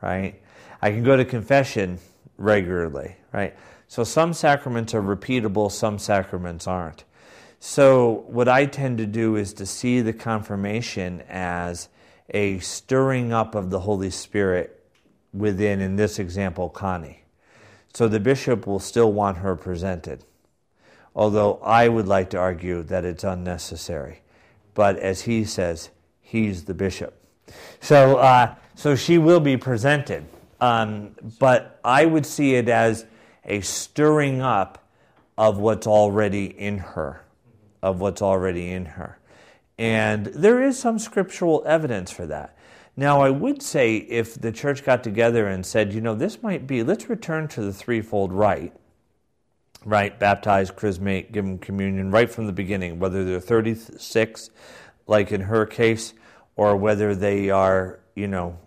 [0.01, 0.41] right?
[0.81, 1.99] I can go to confession
[2.37, 3.55] regularly, right?
[3.87, 7.03] So some sacraments are repeatable, some sacraments aren't.
[7.59, 11.89] So what I tend to do is to see the confirmation as
[12.29, 14.83] a stirring up of the Holy Spirit
[15.33, 17.23] within, in this example, Connie.
[17.93, 20.23] So the bishop will still want her presented
[21.15, 24.21] although I would like to argue that it's unnecessary.
[24.73, 25.89] But as he says,
[26.21, 27.17] he's the bishop.
[27.81, 30.26] So, uh, so she will be presented.
[30.60, 33.06] Um, but I would see it as
[33.46, 34.89] a stirring up
[35.38, 37.24] of what's already in her,
[37.84, 39.20] of what's already in her.
[39.78, 42.58] And there is some scriptural evidence for that.
[42.98, 46.65] Now, I would say if the church got together and said, you know, this might
[46.65, 48.74] be, let's return to the threefold rite,
[49.86, 50.20] right?
[50.20, 54.50] Baptize, chrismate, give them communion right from the beginning, whether they're 36,
[55.06, 56.15] like in her case,
[56.56, 58.58] or whether they are, you know,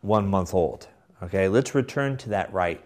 [0.00, 0.88] one month old.
[1.22, 2.82] Okay, let's return to that rite.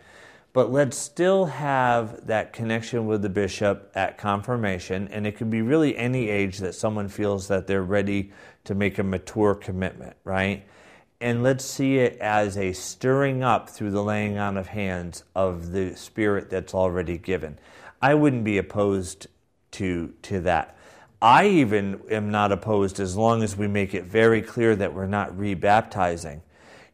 [0.53, 5.63] But let's still have that connection with the bishop at confirmation, and it could be
[5.63, 8.33] really any age that someone feels that they're ready
[8.65, 10.65] to make a mature commitment, right?
[11.25, 15.73] and let's see it as a stirring up through the laying on of hands of
[15.73, 17.59] the spirit that's already given.
[18.03, 19.27] I wouldn't be opposed
[19.73, 20.77] to to that.
[21.23, 25.07] I even am not opposed as long as we make it very clear that we're
[25.07, 26.43] not rebaptizing.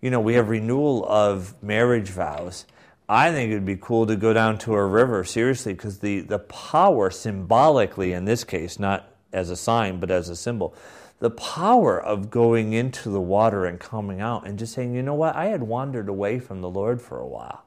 [0.00, 2.64] You know, we have renewal of marriage vows.
[3.08, 6.20] I think it would be cool to go down to a river, seriously, because the,
[6.20, 10.74] the power symbolically, in this case, not as a sign, but as a symbol,
[11.18, 15.14] the power of going into the water and coming out and just saying, you know
[15.14, 17.64] what, I had wandered away from the Lord for a while,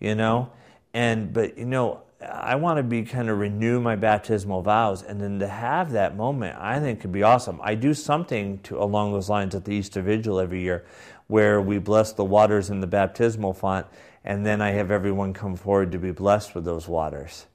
[0.00, 0.50] you know,
[0.94, 5.20] and but you know, I want to be kind of renew my baptismal vows, and
[5.20, 7.60] then to have that moment, I think could be awesome.
[7.62, 10.84] I do something to along those lines at the Easter Vigil every year,
[11.32, 13.86] where we bless the waters in the baptismal font,
[14.24, 17.46] and then I have everyone come forward to be blessed with those waters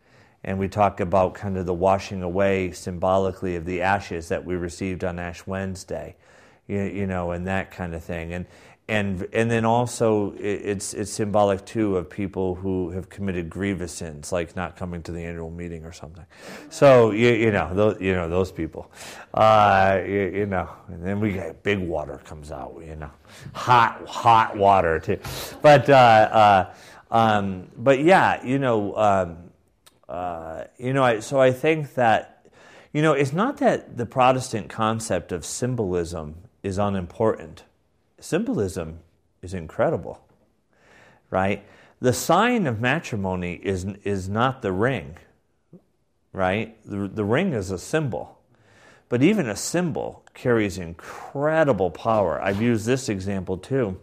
[0.43, 4.55] and we talk about kind of the washing away symbolically of the ashes that we
[4.55, 6.15] received on Ash Wednesday,
[6.67, 8.33] you, you know, and that kind of thing.
[8.33, 8.45] And
[8.89, 14.31] and and then also it's it's symbolic too of people who have committed grievous sins,
[14.31, 16.25] like not coming to the annual meeting or something.
[16.69, 18.91] So you, you know those you know those people,
[19.33, 23.11] uh, you, you know, and then we get big water comes out, you know,
[23.53, 25.19] hot hot water too,
[25.61, 26.73] but uh, uh,
[27.11, 28.95] um, but yeah, you know.
[28.95, 29.37] Um,
[30.07, 32.47] uh, you know, I, so I think that,
[32.93, 37.63] you know, it's not that the Protestant concept of symbolism is unimportant.
[38.19, 38.99] Symbolism
[39.41, 40.25] is incredible,
[41.29, 41.63] right?
[41.99, 45.17] The sign of matrimony is, is not the ring,
[46.33, 46.77] right?
[46.85, 48.37] The, the ring is a symbol.
[49.09, 52.41] But even a symbol carries incredible power.
[52.41, 53.99] I've used this example too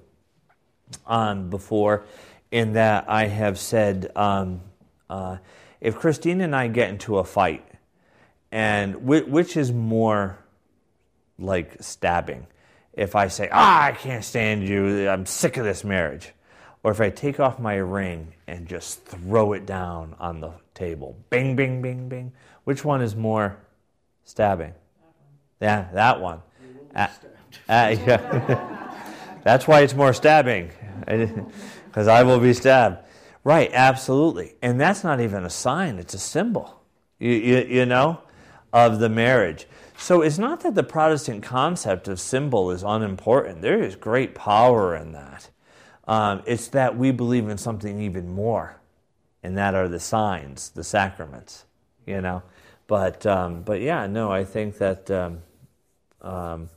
[1.06, 2.04] um, before,
[2.50, 4.60] in that I have said, um,
[5.10, 5.38] uh,
[5.80, 7.64] if Christine and I get into a fight,
[8.50, 10.38] and whi- which is more
[11.38, 12.46] like stabbing?
[12.96, 16.32] If I say, ah, I can't stand you, I'm sick of this marriage.
[16.82, 21.16] Or if I take off my ring and just throw it down on the table,
[21.30, 22.32] bing, bing, bing, bing.
[22.64, 23.56] Which one is more
[24.24, 24.74] stabbing?
[25.60, 26.42] Yeah, that one.
[26.62, 27.10] You will be Ah.
[27.10, 27.34] stabbed.
[27.68, 28.90] Uh, yeah.
[29.42, 30.70] That's why it's more stabbing,
[31.86, 32.98] because I will be stabbed.
[33.44, 34.54] Right, absolutely.
[34.62, 36.80] And that's not even a sign, it's a symbol,
[37.18, 38.20] you, you, you know,
[38.72, 39.66] of the marriage.
[39.96, 44.94] So it's not that the Protestant concept of symbol is unimportant, there is great power
[44.96, 45.50] in that.
[46.06, 48.80] Um, it's that we believe in something even more,
[49.42, 51.64] and that are the signs, the sacraments,
[52.06, 52.42] you know.
[52.86, 55.10] But, um, but yeah, no, I think that.
[55.10, 55.42] Um,
[56.20, 56.70] um,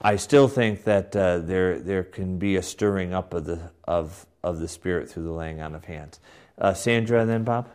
[0.00, 4.26] I still think that uh, there there can be a stirring up of the of
[4.44, 6.20] of the spirit through the laying on of hands.
[6.56, 7.68] Uh, Sandra, and then Bob.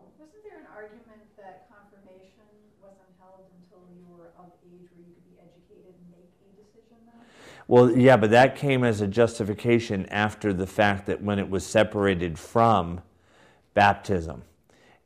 [0.00, 2.48] Wasn't there an argument that confirmation
[2.80, 6.56] wasn't held until you were of age where you could be educated and make a
[6.56, 7.20] decision then?
[7.68, 11.66] Well, yeah, but that came as a justification after the fact that when it was
[11.66, 13.02] separated from
[13.74, 14.42] baptism.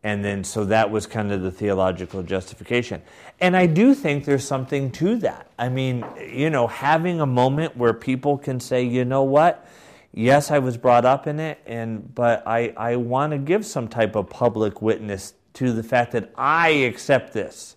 [0.04, 3.02] And then, so that was kind of the theological justification.
[3.40, 5.50] And I do think there's something to that.
[5.58, 9.66] I mean, you know, having a moment where people can say, you know what?
[10.12, 13.88] Yes, I was brought up in it, and but I, I want to give some
[13.88, 17.76] type of public witness to the fact that I accept this,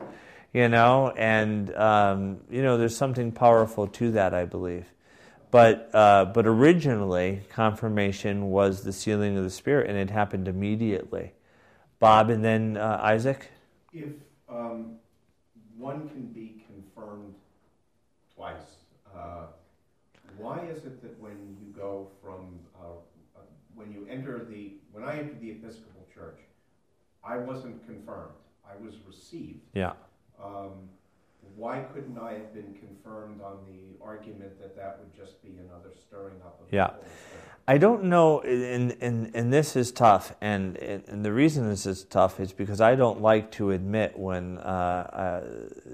[0.56, 4.86] you know, and um, you know, there's something powerful to that, I believe.
[5.52, 11.34] But uh, but originally, confirmation was the sealing of the Spirit, and it happened immediately.
[12.00, 13.50] Bob, and then uh, Isaac.
[13.92, 14.14] If
[14.48, 14.96] um,
[15.78, 17.36] one can be confirmed
[18.34, 18.78] twice,
[19.14, 19.48] uh,
[20.38, 22.88] why is it that when you go from, uh,
[23.36, 23.42] uh,
[23.76, 26.40] when you enter the, when I entered the Episcopal Church,
[27.26, 28.36] I wasn't confirmed,
[28.66, 29.60] I was received.
[29.74, 29.94] Yeah.
[30.44, 30.90] Um,
[31.56, 35.90] why couldn't I have been confirmed on the argument that that would just be another
[36.08, 36.88] stirring up of Yeah.
[36.88, 37.06] the
[37.68, 42.04] I don't know, and, and, and this is tough, and, and the reason this is
[42.04, 45.44] tough is because I don't like to admit when uh, uh,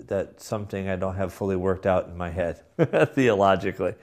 [0.07, 2.61] that something I don't have fully worked out in my head
[3.15, 3.93] theologically.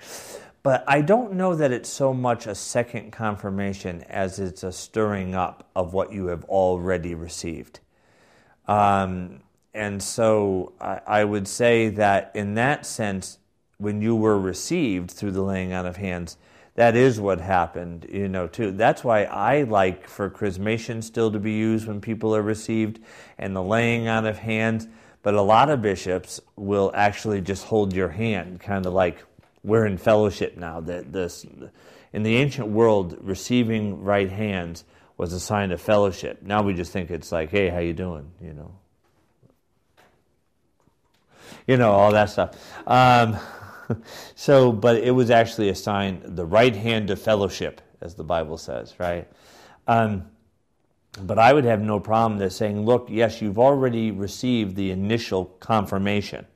[0.63, 5.35] But I don't know that it's so much a second confirmation as it's a stirring
[5.35, 7.81] up of what you have already received.
[8.67, 9.41] Um,
[9.75, 13.39] and so I, I would say that in that sense,
[13.79, 16.37] when you were received through the laying on of hands,
[16.75, 18.71] that is what happened, you know, too.
[18.71, 23.01] That's why I like for chrismation still to be used when people are received
[23.37, 24.87] and the laying on of hands.
[25.23, 29.25] But a lot of bishops will actually just hold your hand, kind of like
[29.65, 30.79] we're in fellowship now.
[30.81, 31.45] That this,
[32.13, 34.85] in the ancient world, receiving right hands
[35.17, 36.43] was a sign of fellowship.
[36.43, 38.31] Now we just think it's like, hey, how you doing?
[38.41, 38.75] You know,
[41.69, 42.57] you know all that stuff.
[42.89, 43.37] Um,
[44.35, 48.59] so, but it was actually a sign, the right hand of fellowship, as the Bible
[48.59, 49.29] says, right?
[49.87, 50.25] Um,
[51.23, 55.47] but I would have no problem with saying, look, yes, you've already received the initial
[55.61, 56.47] confirmation,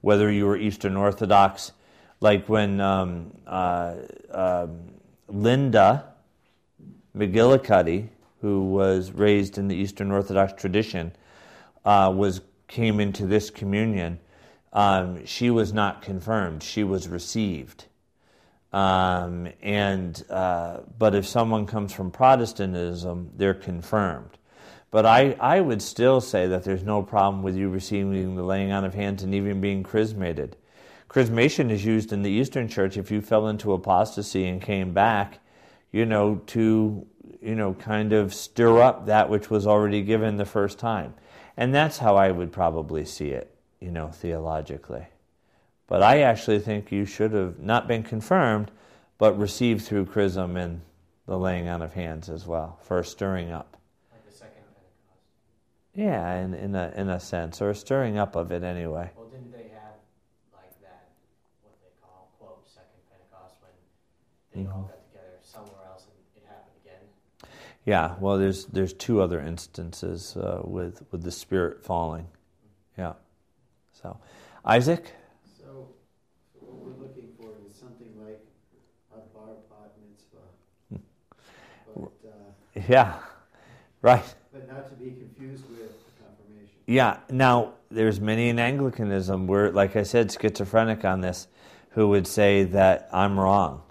[0.00, 1.72] whether you were Eastern Orthodox,
[2.20, 3.94] like when um, uh,
[4.30, 4.80] um,
[5.28, 6.12] Linda
[7.16, 8.08] McGillicuddy,
[8.40, 11.12] who was raised in the Eastern Orthodox tradition,
[11.84, 14.18] uh, was came into this communion.
[14.76, 17.86] Um, she was not confirmed; she was received.
[18.72, 24.36] Um, and uh, but if someone comes from Protestantism, they're confirmed.
[24.90, 28.70] But I, I would still say that there's no problem with you receiving the laying
[28.70, 30.56] on of hands and even being chrismated.
[31.08, 35.38] Chrismation is used in the Eastern Church if you fell into apostasy and came back,
[35.90, 37.06] you know, to
[37.40, 41.14] you know kind of stir up that which was already given the first time,
[41.56, 45.06] and that's how I would probably see it, you know, theologically.
[45.86, 48.70] But I actually think you should have not been confirmed,
[49.18, 50.80] but received through chrism and
[51.26, 53.76] the laying on of hands as well for a stirring up.
[54.12, 55.94] Like the second Pentecost.
[55.94, 59.10] Yeah, in, in a in a sense, or a stirring up of it anyway.
[59.16, 59.94] Well, didn't they have
[60.52, 61.08] like that,
[61.62, 64.88] what they call, quote, second Pentecost when they all Mhm.
[64.88, 67.50] got together somewhere else and it happened again?
[67.84, 72.26] Yeah, well, there's there's two other instances uh, with with the Spirit falling.
[72.98, 73.14] Yeah.
[74.06, 74.18] So,
[74.64, 75.12] Isaac.
[75.58, 75.88] So,
[76.54, 78.40] so what we're looking for is something like
[79.12, 81.00] a bar bat mitzvah,
[81.96, 83.14] but, uh, Yeah.
[84.02, 84.22] Right.
[84.52, 85.90] but not to be confused with
[86.20, 86.76] confirmation.
[86.86, 87.18] Yeah.
[87.30, 91.48] Now, there's many in Anglicanism where, like I said, schizophrenic on this,
[91.90, 93.82] who would say that I'm wrong.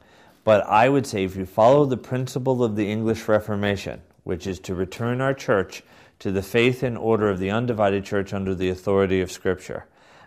[0.45, 4.61] But I would say if you follow the principle of the English Reformation, which is
[4.61, 5.83] to return our church
[6.19, 9.85] to the faith and order of the undivided church under the authority of Scripture.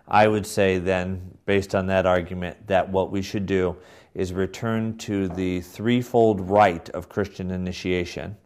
[0.09, 3.77] I would say then, based on that argument, that what we should do
[4.15, 8.37] is return to the threefold rite of Christian initiation.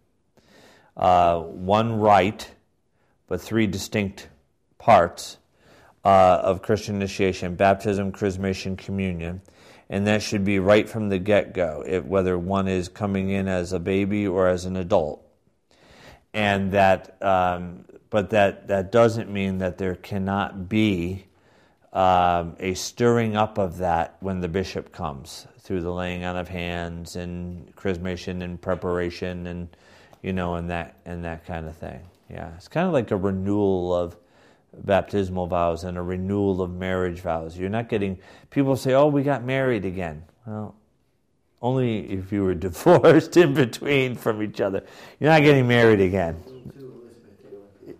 [0.96, 2.50] Uh, one rite,
[3.28, 4.28] but three distinct
[4.78, 5.38] parts
[6.04, 9.40] uh, of Christian initiation baptism, chrismation, communion.
[9.88, 13.72] And that should be right from the get go, whether one is coming in as
[13.72, 15.24] a baby or as an adult.
[16.34, 21.26] And that, um, but that, that doesn't mean that there cannot be
[21.92, 26.48] um, a stirring up of that when the bishop comes through the laying on of
[26.48, 29.68] hands and chrismation and preparation and
[30.22, 32.00] you know and that and that kind of thing.
[32.30, 34.16] Yeah, it's kind of like a renewal of
[34.84, 37.58] baptismal vows and a renewal of marriage vows.
[37.58, 38.18] You're not getting
[38.50, 40.74] people say, "Oh, we got married again." Well,
[41.60, 44.84] only if you were divorced in between from each other.
[45.20, 46.42] You're not getting married again.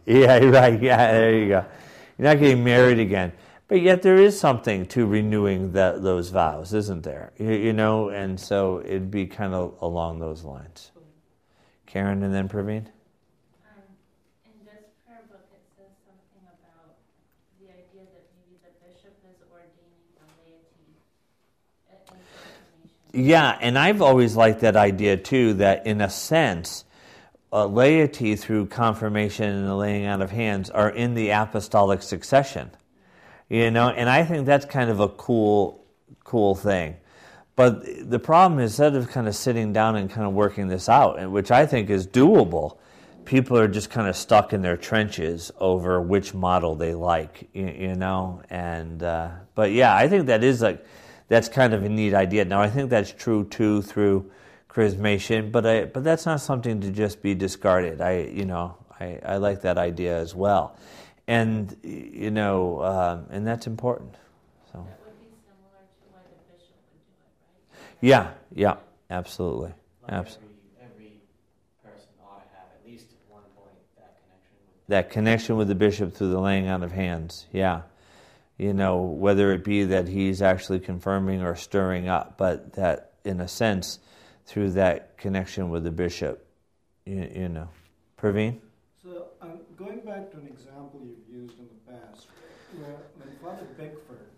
[0.06, 0.80] Yeah, right.
[0.80, 1.64] Yeah, there you go.
[2.18, 3.32] You're not getting married again.
[3.72, 7.32] But yet there is something to renewing that, those vows, isn't there?
[7.38, 10.90] You, you, know, and so it'd be kind of along those lines.
[11.86, 12.84] Karen and then Praveen?
[12.84, 13.80] Um,
[14.44, 16.96] in this prayer book, it says something about
[17.58, 20.04] the idea that maybe the bishop is ordaining
[23.14, 23.26] laity.
[23.26, 26.84] Yeah, and I've always liked that idea too, that in a sense,
[27.50, 32.70] uh, laity through confirmation and the laying out of hands are in the apostolic succession
[33.52, 35.84] you know, and I think that's kind of a cool,
[36.24, 36.96] cool thing.
[37.54, 40.88] But the problem is, instead of kind of sitting down and kind of working this
[40.88, 42.78] out, which I think is doable,
[43.26, 47.94] people are just kind of stuck in their trenches over which model they like, you,
[47.94, 48.40] know.
[48.48, 50.82] And uh, but yeah, I think that is like
[51.28, 52.46] that's kind of a neat idea.
[52.46, 54.30] Now I think that's true too through
[54.70, 58.00] chrismation, but I, but that's not something to just be discarded.
[58.00, 60.74] I you know I, I like that idea as well
[61.32, 64.14] and you know, um, and that's important.
[64.70, 64.78] So.
[64.78, 67.96] That would be similar to why the bishop would do it, right?
[68.00, 68.76] Yeah, yeah,
[69.10, 69.72] absolutely,
[70.02, 70.54] like absolutely.
[70.82, 71.12] Every, every
[71.82, 75.68] person ought to have at least at one point that connection with that connection with
[75.68, 77.46] the bishop through the laying on of hands.
[77.50, 77.82] Yeah,
[78.58, 83.40] you know, whether it be that he's actually confirming or stirring up, but that in
[83.40, 84.00] a sense,
[84.44, 86.44] through that connection with the bishop,
[87.06, 87.68] you, you know,
[88.20, 88.58] Praveen.
[89.84, 92.28] Going back to an example you've used in the past,
[92.78, 94.28] where when Father Bickford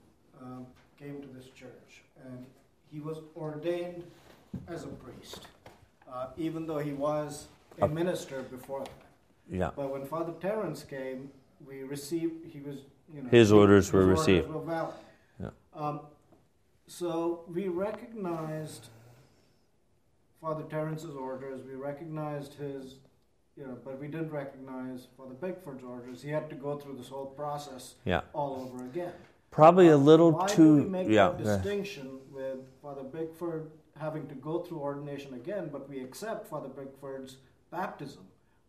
[0.41, 0.67] um,
[0.99, 2.47] came to this church, and
[2.91, 4.05] he was ordained
[4.69, 5.49] as a priest,
[6.11, 7.49] uh, even though he was
[7.83, 8.91] a minister before that.
[9.51, 9.71] Yeah.
[9.77, 11.31] But when Father Terence came,
[11.67, 12.47] we received.
[12.51, 12.77] He was,
[13.15, 14.49] you know, his orders his were orders received.
[14.49, 14.95] Were valid.
[15.39, 15.51] Yeah.
[15.75, 16.01] Um,
[16.87, 18.89] so we recognized
[20.41, 21.61] Father Terence's orders.
[21.67, 22.95] We recognized his
[23.57, 26.23] you know, but we didn't recognize Father Bickford's orders.
[26.23, 28.23] He had to go through this whole process yeah.
[28.33, 29.13] all over again.
[29.51, 30.79] Probably a little Why too.
[30.79, 31.29] do we make yeah.
[31.29, 36.69] that distinction with Father Bickford having to go through ordination again, but we accept Father
[36.69, 37.37] Bickford's
[37.71, 38.23] baptism?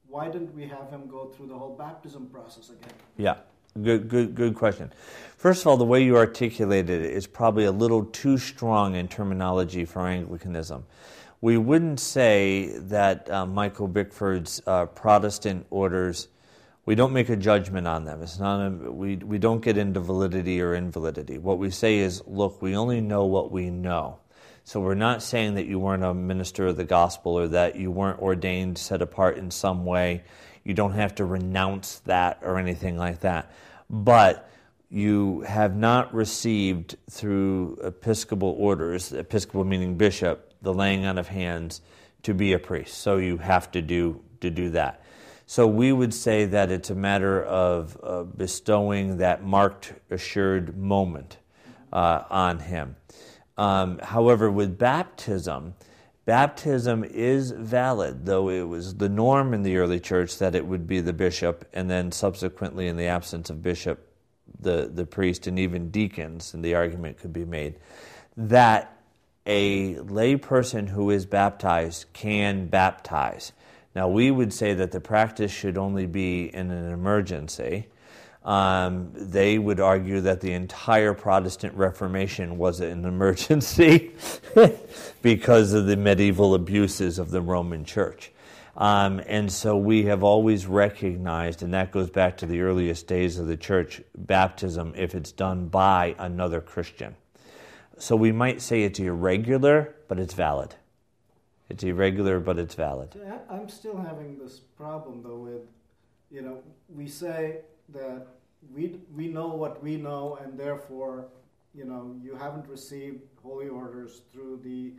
[0.08, 2.94] Why didn't we have him go through the whole baptism process again?
[3.18, 3.38] Yeah.
[3.82, 4.94] Good, good, good question.
[5.36, 9.08] First of all, the way you articulated it is probably a little too strong in
[9.10, 10.86] terminology for Anglicanism
[11.46, 16.28] we wouldn't say that uh, Michael Bickford's uh, Protestant orders,
[16.88, 18.24] we don't make a judgment on them.
[18.24, 21.38] It's not a, we, we don't get into validity or invalidity.
[21.38, 24.18] What we say is, look, we only know what we know.
[24.64, 27.91] So we're not saying that you weren't a minister of the gospel or that you
[27.91, 30.24] weren't ordained, set apart in some way.
[30.64, 33.52] You don't have to renounce that or anything like that.
[33.88, 34.50] But
[34.89, 41.82] you have not received through episcopal orders, episcopal meaning bishop, the laying on of hands
[42.24, 42.97] to be a priest.
[42.97, 45.01] So you have to do to do that.
[45.45, 51.38] So we would say that it's a matter of uh, bestowing that marked, assured moment
[51.93, 52.95] uh, on him.
[53.57, 55.76] Um, however, with baptism,
[56.26, 60.88] baptism is valid, though it was the norm in the early church that it would
[60.88, 64.11] be the bishop, and then subsequently, in the absence of bishop,
[64.59, 67.76] the, the priest, and even deacons, and the argument could be made
[68.36, 68.95] that
[69.46, 73.52] a layperson who is baptized can baptize.
[73.96, 77.88] Now, we would say that the practice should only be in an emergency.
[78.43, 84.12] Um, they would argue that the entire Protestant Reformation was an emergency
[85.22, 88.32] because of the medieval abuses of the Roman Church.
[88.78, 93.39] Um, and so we have always recognized, and that goes back to the earliest days
[93.39, 97.16] of the church, baptism if it's done by another Christian.
[97.98, 100.76] So we might say it's irregular, but it's valid.
[101.70, 103.16] It's irregular, but it's valid.
[103.50, 105.62] I'm still having this problem though with
[106.32, 108.28] you know, we say that
[108.74, 111.28] we we know what we know, and therefore,
[111.74, 114.93] you know, you haven't received holy orders through the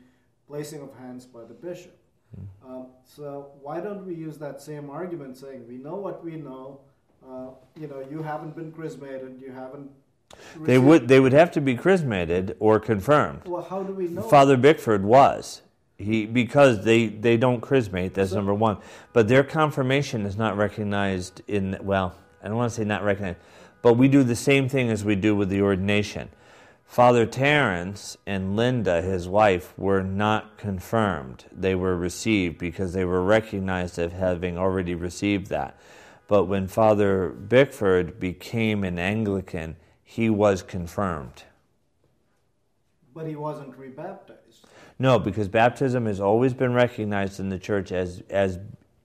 [0.46, 1.96] placing of hands by the bishop.
[2.34, 2.70] Hmm.
[2.70, 6.80] Um, so why don't we use that same argument, saying we know what we know?
[7.26, 9.90] Uh, you know, you haven't been chrismated, you haven't.
[10.60, 13.42] They would they would have to be chrismated or confirmed.
[13.46, 14.22] Well, how do we know?
[14.22, 15.62] Father Bickford was.
[15.98, 18.78] He because they, they don't chrismate, that's So- number one.
[19.12, 23.38] But their confirmation is not recognized in well, I don't want to say not recognized,
[23.82, 26.28] but we do the same thing as we do with the ordination.
[26.84, 31.44] Father Terence and Linda, his wife, were not confirmed.
[31.50, 35.76] They were received because they were recognized as having already received that.
[36.28, 39.76] But when Father Bickford became an Anglican,
[40.08, 41.42] he was confirmed.
[43.12, 44.64] But he wasn't rebaptized.
[45.00, 48.58] No, because baptism has always been recognized in the church as, as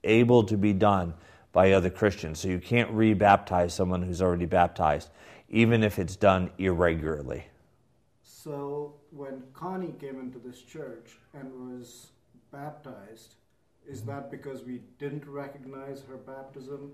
[0.04, 1.12] able to be done
[1.50, 2.38] by other Christians.
[2.38, 5.10] So you can't re-baptize someone who's already baptized,
[5.50, 7.44] even if it's done irregularly.
[8.22, 12.12] So when Connie came into this church and was
[12.52, 13.34] baptized,
[13.88, 16.92] is that because we didn't recognize her baptism?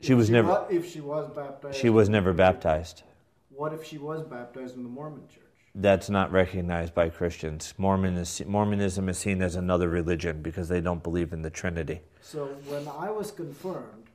[0.00, 1.78] She If was never- wa- if she was baptized.
[1.78, 3.02] She was never baptized.
[3.50, 5.44] What if she was baptized in the Mormon church?
[5.74, 7.74] That's not recognized by Christians.
[7.78, 12.00] Mormon is, Mormonism is seen as another religion because they don't believe in the Trinity.
[12.20, 14.10] So when I was confirmed,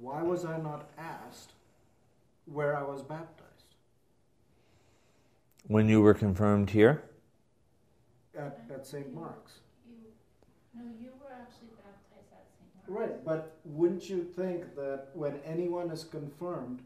[0.00, 1.52] why was I not asked
[2.46, 3.50] where I was baptized?
[5.66, 7.02] When you were confirmed here,
[8.36, 9.14] At, at St.
[9.14, 9.60] Mark's.
[9.88, 9.96] You,
[10.74, 12.88] no, you were actually baptized at St.
[12.88, 12.88] Mark's.
[12.88, 16.80] Right, but wouldn't you think that when anyone is confirmed,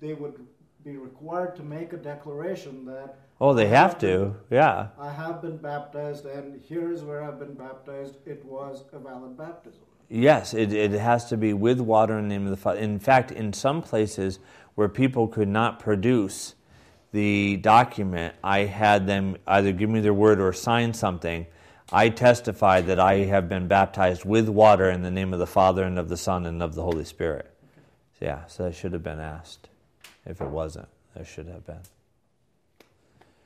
[0.00, 0.46] they would
[0.84, 4.88] be required to make a declaration that oh, they have to, yeah.
[4.98, 8.16] I have been baptized and here is where I've been baptized.
[8.26, 9.82] It was a valid baptism.
[10.08, 12.78] Yes, it, it has to be with water in the name of the Father.
[12.78, 14.40] In fact, in some places
[14.74, 16.54] where people could not produce
[17.12, 21.46] the document, I had them either give me their word or sign something.
[21.92, 25.84] I testified that I have been baptized with water in the name of the Father
[25.84, 27.50] and of the Son and of the Holy Spirit.
[28.18, 29.68] So, yeah, so that should have been asked.
[30.24, 31.80] If it wasn't, there should have been.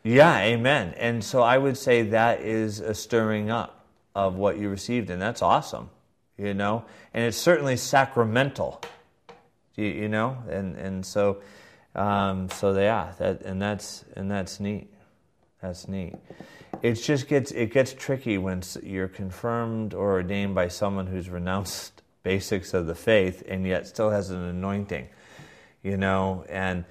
[0.03, 0.95] Yeah, amen.
[0.99, 5.20] And so I would say that is a stirring up of what you received, and
[5.20, 5.91] that's awesome,
[6.39, 6.85] you know.
[7.12, 8.81] And it's certainly sacramental,
[9.74, 10.39] you, you know.
[10.49, 11.43] And and so,
[11.97, 14.93] um, so yeah, that and that's and that's neat.
[15.61, 16.14] That's neat.
[16.83, 22.03] It just gets it gets tricky when you're confirmed or ordained by someone who's renounced
[22.22, 25.09] basics of the faith and yet still has an anointing,
[25.87, 26.45] you know.
[26.49, 26.84] And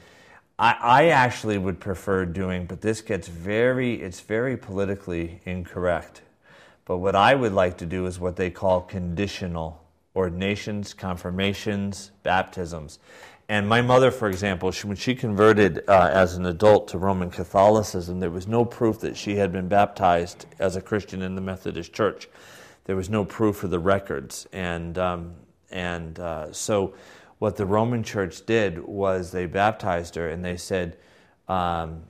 [0.57, 6.21] I, I actually would prefer doing, but this gets very it's very politically incorrect.
[6.85, 9.83] But what I would like to do is what they call conditional
[10.15, 12.99] ordinations, confirmations, baptisms.
[13.47, 17.29] And my mother, for example, she, when she converted uh, as an adult to Roman
[17.29, 21.41] Catholicism, there was no proof that she had been baptized as a Christian in the
[21.41, 22.27] Methodist Church.
[22.85, 24.47] There was no proof of the records.
[24.51, 25.35] And, um,
[25.69, 26.95] and uh, so,
[27.39, 30.97] what the Roman Church did was they baptized her and they said,
[31.47, 32.03] um,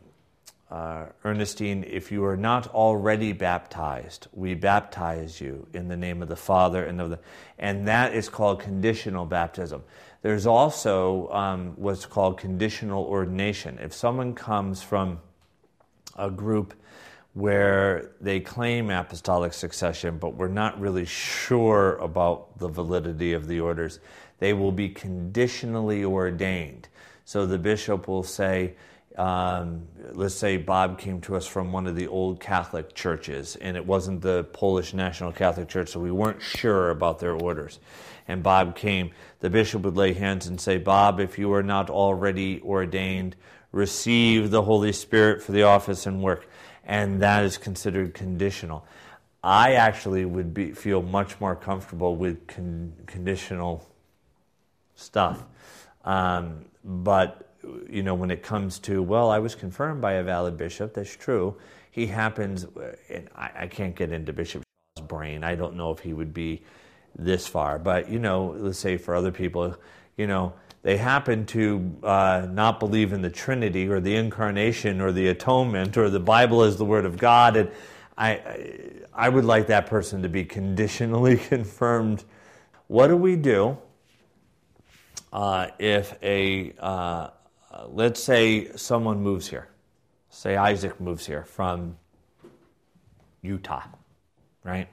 [0.69, 6.27] uh, Ernestine, if you are not already baptized, we baptize you in the name of
[6.27, 7.19] the Father and of the,
[7.59, 9.83] and that is called conditional baptism.
[10.21, 13.77] There's also um, what's called conditional ordination.
[13.79, 15.19] If someone comes from
[16.17, 16.73] a group
[17.33, 23.59] where they claim apostolic succession, but we're not really sure about the validity of the
[23.59, 23.99] orders,
[24.39, 26.87] they will be conditionally ordained.
[27.25, 28.75] So the bishop will say,
[29.17, 33.77] um, let's say Bob came to us from one of the old Catholic churches, and
[33.77, 37.79] it wasn't the Polish National Catholic Church, so we weren't sure about their orders.
[38.27, 41.89] And Bob came, the bishop would lay hands and say, Bob, if you are not
[41.89, 43.35] already ordained,
[43.71, 46.47] receive the Holy Spirit for the office and work.
[46.83, 48.85] And that is considered conditional.
[49.43, 53.87] I actually would be, feel much more comfortable with con- conditional
[54.95, 55.43] stuff.
[56.03, 57.49] Um, but,
[57.89, 61.15] you know, when it comes to, well, I was confirmed by a valid bishop, that's
[61.15, 61.55] true.
[61.91, 62.65] He happens,
[63.09, 64.63] and I, I can't get into Bishop
[64.97, 65.43] Shaw's brain.
[65.43, 66.63] I don't know if he would be
[67.17, 67.79] this far.
[67.79, 69.75] But, you know, let's say for other people,
[70.17, 75.11] you know, they happen to uh, not believe in the Trinity or the incarnation or
[75.11, 77.57] the atonement or the Bible as the Word of God.
[77.57, 77.71] And
[78.15, 78.79] I, I,
[79.13, 82.23] I would like that person to be conditionally confirmed.
[82.87, 83.79] What do we do
[85.35, 87.29] uh, if a, uh,
[87.89, 89.67] let's say someone moves here?
[90.29, 91.97] Say Isaac moves here from
[93.41, 93.83] Utah,
[94.63, 94.87] right?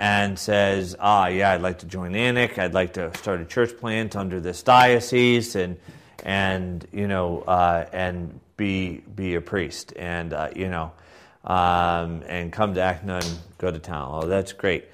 [0.00, 2.58] and says, ah, yeah, I'd like to join ANIC.
[2.58, 5.76] I'd like to start a church plant under this diocese and,
[6.24, 10.92] and you know, uh, and be, be a priest and, uh, you know,
[11.44, 14.08] um, and come to ACNA and go to town.
[14.10, 14.86] Oh, that's great.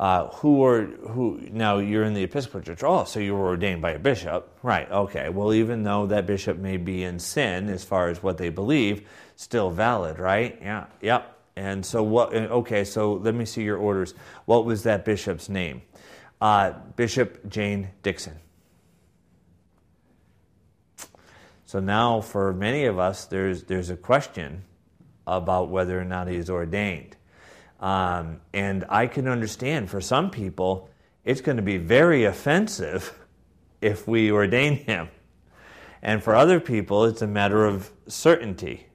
[0.00, 1.38] Uh, who are who?
[1.52, 2.82] Now you're in the Episcopal Church.
[2.82, 4.90] Oh, so you were ordained by a bishop, right?
[4.90, 5.28] Okay.
[5.28, 9.06] Well, even though that bishop may be in sin as far as what they believe,
[9.36, 10.58] still valid, right?
[10.62, 10.86] Yeah.
[11.02, 11.38] Yep.
[11.54, 12.34] And so what?
[12.34, 12.84] Okay.
[12.84, 14.14] So let me see your orders.
[14.46, 15.82] What was that bishop's name?
[16.40, 18.40] Uh, bishop Jane Dixon.
[21.66, 24.62] So now, for many of us, there's there's a question
[25.26, 27.16] about whether or not he's ordained.
[27.80, 30.88] Um, and I can understand for some people,
[31.24, 33.18] it's going to be very offensive
[33.80, 35.08] if we ordain him.
[36.02, 38.86] And for other people, it's a matter of certainty.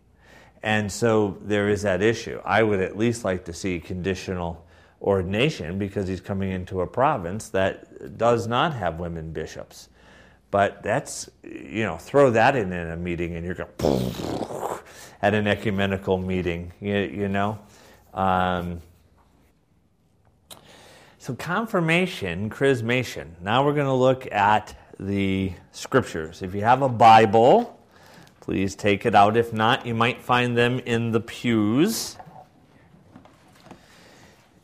[0.64, 2.40] And so there is that issue.
[2.44, 4.66] I would at least like to see conditional
[5.02, 9.90] ordination because he's coming into a province that does not have women bishops.
[10.50, 14.80] But that's, you know, throw that in, in a meeting and you're going
[15.22, 17.60] at an ecumenical meeting, you, you know.
[18.16, 18.82] Um,
[21.18, 23.28] so, confirmation, chrismation.
[23.42, 26.42] Now we're going to look at the scriptures.
[26.42, 27.78] If you have a Bible,
[28.40, 29.36] please take it out.
[29.36, 32.18] If not, you might find them in the pews.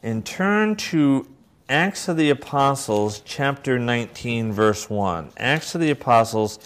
[0.01, 1.27] And turn to
[1.67, 5.31] Acts of the Apostles, chapter 19, verse 1.
[5.37, 6.59] Acts of the Apostles,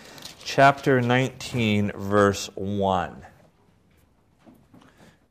[0.43, 3.25] chapter 19, verse 1.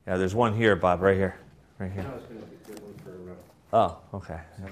[0.06, 1.36] Yeah, there's one here, Bob, right here.
[1.78, 2.02] Right here.
[2.02, 4.40] That was gonna be a good one for, uh, Oh, okay.
[4.56, 4.68] Sam.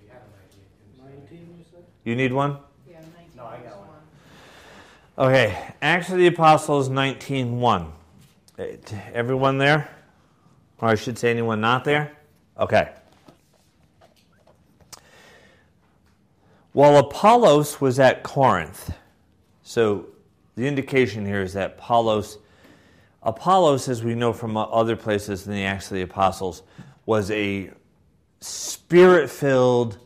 [0.00, 0.94] We had an idea too.
[0.96, 1.64] so- Nineteen,
[2.04, 2.58] you need one?
[2.88, 3.88] Yeah, nineteen No, I got one.
[5.26, 7.92] Okay, Acts of the Apostles 19.1.
[8.58, 8.64] Uh,
[9.12, 9.88] Everyone there?
[10.78, 12.12] Or I should say anyone not there?
[12.58, 12.92] Okay.
[16.72, 18.94] While Apollos was at Corinth,
[19.62, 20.06] so
[20.56, 22.38] the indication here is that Apollos,
[23.22, 26.62] Apollos, as we know from other places in the Acts of the Apostles,
[27.06, 27.70] was a
[28.40, 29.98] spirit filled,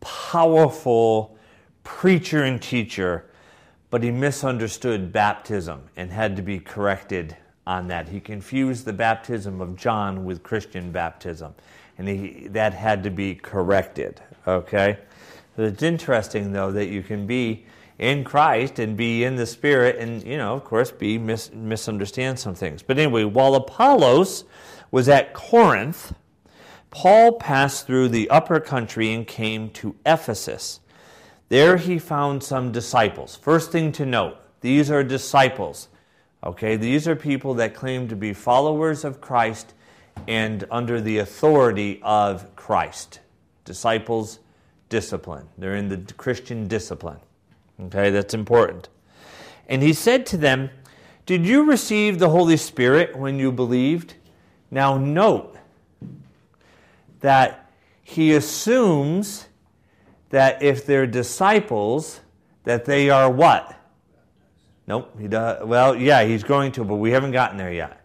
[0.00, 1.36] powerful
[1.82, 3.26] preacher and teacher,
[3.90, 7.36] but he misunderstood baptism and had to be corrected
[7.66, 8.08] on that.
[8.08, 11.54] He confused the baptism of John with Christian baptism,
[11.98, 14.20] and he, that had to be corrected.
[14.46, 14.98] Okay?
[15.56, 17.64] It's interesting, though, that you can be
[17.98, 22.38] in Christ and be in the Spirit and, you know, of course, be mis- misunderstand
[22.38, 22.82] some things.
[22.82, 24.44] But anyway, while Apollos
[24.90, 26.14] was at Corinth,
[26.90, 30.80] Paul passed through the upper country and came to Ephesus.
[31.48, 33.36] There he found some disciples.
[33.36, 35.88] First thing to note these are disciples.
[36.42, 39.74] Okay, these are people that claim to be followers of Christ
[40.28, 43.20] and under the authority of Christ.
[43.64, 44.40] Disciples,
[44.88, 45.48] discipline.
[45.58, 47.18] They're in the Christian discipline.
[47.80, 48.88] Okay, that's important.
[49.68, 50.70] And he said to them,
[51.26, 54.14] Did you receive the Holy Spirit when you believed?
[54.70, 55.56] Now, note
[57.20, 57.70] that
[58.02, 59.48] he assumes
[60.30, 62.20] that if they're disciples,
[62.64, 63.74] that they are what?
[64.86, 65.64] Nope, he does.
[65.66, 68.00] Well, yeah, he's going to, but we haven't gotten there yet.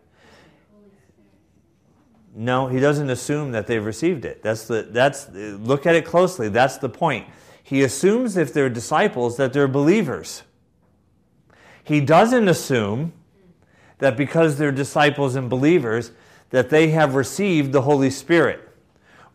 [2.36, 4.42] No, he doesn't assume that they've received it.
[4.42, 6.48] That's the that's look at it closely.
[6.48, 7.28] That's the point.
[7.70, 10.42] He assumes if they're disciples that they're believers.
[11.84, 13.14] He doesn't assume
[14.00, 16.12] that because they're disciples and believers
[16.50, 18.68] that they have received the Holy Spirit.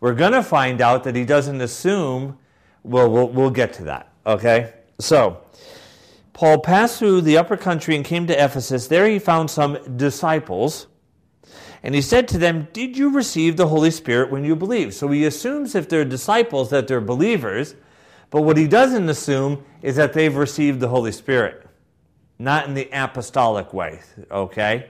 [0.01, 2.37] We're going to find out that he doesn't assume
[2.83, 4.11] well, we'll we'll get to that.
[4.27, 4.73] Okay?
[4.99, 5.41] So,
[6.33, 8.87] Paul passed through the upper country and came to Ephesus.
[8.87, 10.87] There he found some disciples.
[11.83, 14.93] And he said to them, Did you receive the Holy Spirit when you believed?
[14.93, 17.75] So he assumes if they're disciples that they're believers,
[18.35, 21.65] but what he doesn't assume is that they've received the Holy Spirit.
[22.37, 24.89] Not in the apostolic way, okay?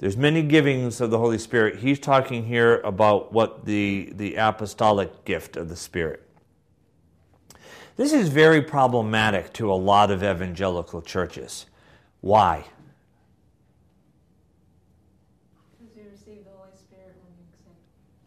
[0.00, 1.76] There's many givings of the Holy Spirit.
[1.76, 6.28] He's talking here about what the, the apostolic gift of the Spirit.
[7.96, 11.64] This is very problematic to a lot of evangelical churches.
[12.20, 12.66] Why?
[15.80, 17.78] Because you receive the Holy Spirit when you accept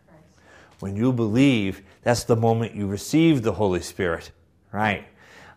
[0.08, 0.80] Christ.
[0.80, 4.32] When you believe, that's the moment you receive the Holy Spirit,
[4.72, 5.06] right?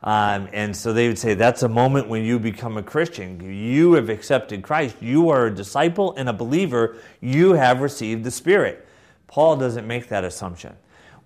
[0.03, 3.41] Um, and so they would say that's a moment when you become a Christian.
[3.41, 4.97] You have accepted Christ.
[5.01, 6.99] You are a disciple and a believer.
[7.23, 8.87] You have received the Spirit.
[9.27, 10.77] Paul doesn't make that assumption.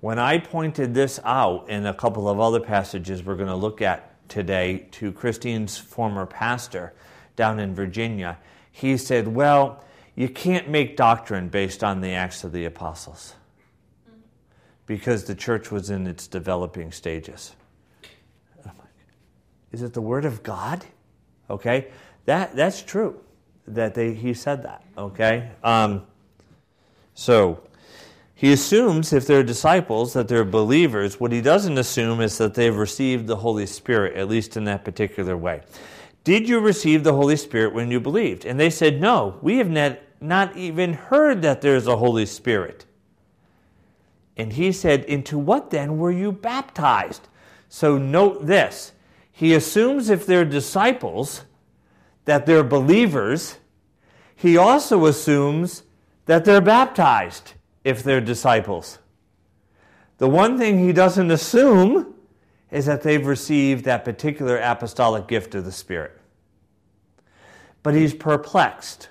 [0.00, 3.82] When I pointed this out in a couple of other passages we're going to look
[3.82, 6.94] at today to Christine's former pastor
[7.34, 8.38] down in Virginia,
[8.70, 9.82] he said, Well,
[10.14, 13.34] you can't make doctrine based on the Acts of the Apostles
[14.88, 17.54] because the church was in its developing stages.
[19.70, 20.84] Is it the Word of God?
[21.50, 21.88] Okay,
[22.24, 23.20] that, that's true
[23.66, 24.82] that they, he said that.
[24.96, 25.50] Okay?
[25.62, 26.06] Um,
[27.14, 27.62] so,
[28.34, 31.20] he assumes if they're disciples that they're believers.
[31.20, 34.84] What he doesn't assume is that they've received the Holy Spirit, at least in that
[34.86, 35.62] particular way.
[36.24, 38.46] Did you receive the Holy Spirit when you believed?
[38.46, 42.86] And they said, No, we have not even heard that there's a Holy Spirit.
[44.38, 47.28] And he said, Into what then were you baptized?
[47.68, 48.92] So note this.
[49.30, 51.42] He assumes if they're disciples,
[52.24, 53.58] that they're believers.
[54.34, 55.82] He also assumes
[56.26, 58.98] that they're baptized if they're disciples.
[60.18, 62.14] The one thing he doesn't assume
[62.70, 66.20] is that they've received that particular apostolic gift of the Spirit.
[67.82, 69.08] But he's perplexed.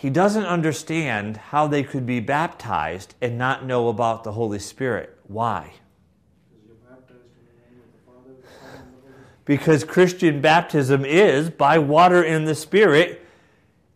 [0.00, 5.14] He doesn't understand how they could be baptized and not know about the Holy Spirit.
[5.24, 5.74] Why?
[9.44, 13.26] Because Christian baptism is by water in the Spirit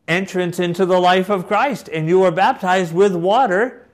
[0.07, 1.89] entrance into the life of Christ.
[1.91, 3.87] And you are baptized with water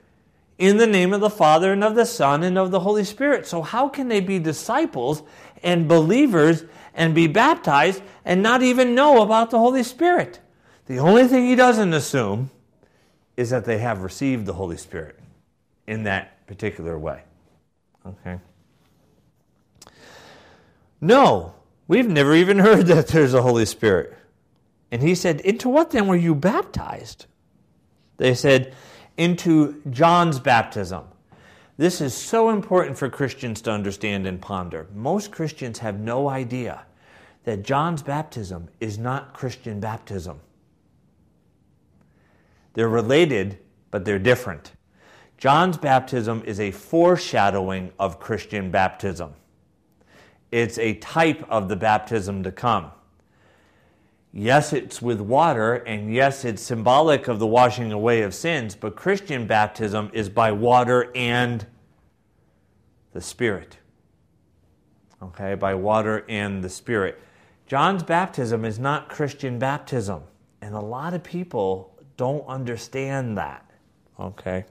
[0.57, 3.47] in the name of the Father and of the Son and of the Holy Spirit.
[3.47, 5.23] So, how can they be disciples
[5.63, 10.40] and believers and be baptized and not even know about the Holy Spirit?
[10.91, 12.49] The only thing he doesn't assume
[13.37, 15.17] is that they have received the Holy Spirit
[15.87, 17.21] in that particular way.
[18.05, 18.37] Okay?
[20.99, 21.53] No,
[21.87, 24.17] we've never even heard that there's a Holy Spirit.
[24.91, 27.25] And he said, Into what then were you baptized?
[28.17, 28.75] They said,
[29.15, 31.05] Into John's baptism.
[31.77, 34.87] This is so important for Christians to understand and ponder.
[34.93, 36.81] Most Christians have no idea
[37.45, 40.41] that John's baptism is not Christian baptism.
[42.73, 43.57] They're related,
[43.89, 44.71] but they're different.
[45.37, 49.33] John's baptism is a foreshadowing of Christian baptism.
[50.51, 52.91] It's a type of the baptism to come.
[54.33, 58.95] Yes, it's with water, and yes, it's symbolic of the washing away of sins, but
[58.95, 61.65] Christian baptism is by water and
[63.11, 63.77] the Spirit.
[65.21, 67.19] Okay, by water and the Spirit.
[67.67, 70.23] John's baptism is not Christian baptism,
[70.61, 71.90] and a lot of people
[72.21, 73.65] don't understand that.
[74.19, 74.65] Okay?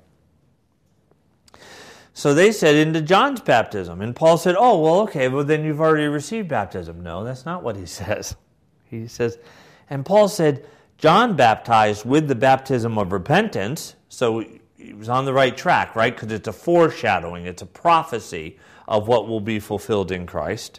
[2.14, 5.80] So they said into John's baptism, and Paul said, Oh, well, okay, well, then you've
[5.80, 7.02] already received baptism.
[7.02, 8.36] No, that's not what he says.
[8.84, 9.36] He says,
[9.88, 10.64] and Paul said,
[10.96, 13.96] John baptized with the baptism of repentance.
[14.08, 14.44] So
[14.76, 16.14] he was on the right track, right?
[16.14, 20.78] Because it's a foreshadowing, it's a prophecy of what will be fulfilled in Christ.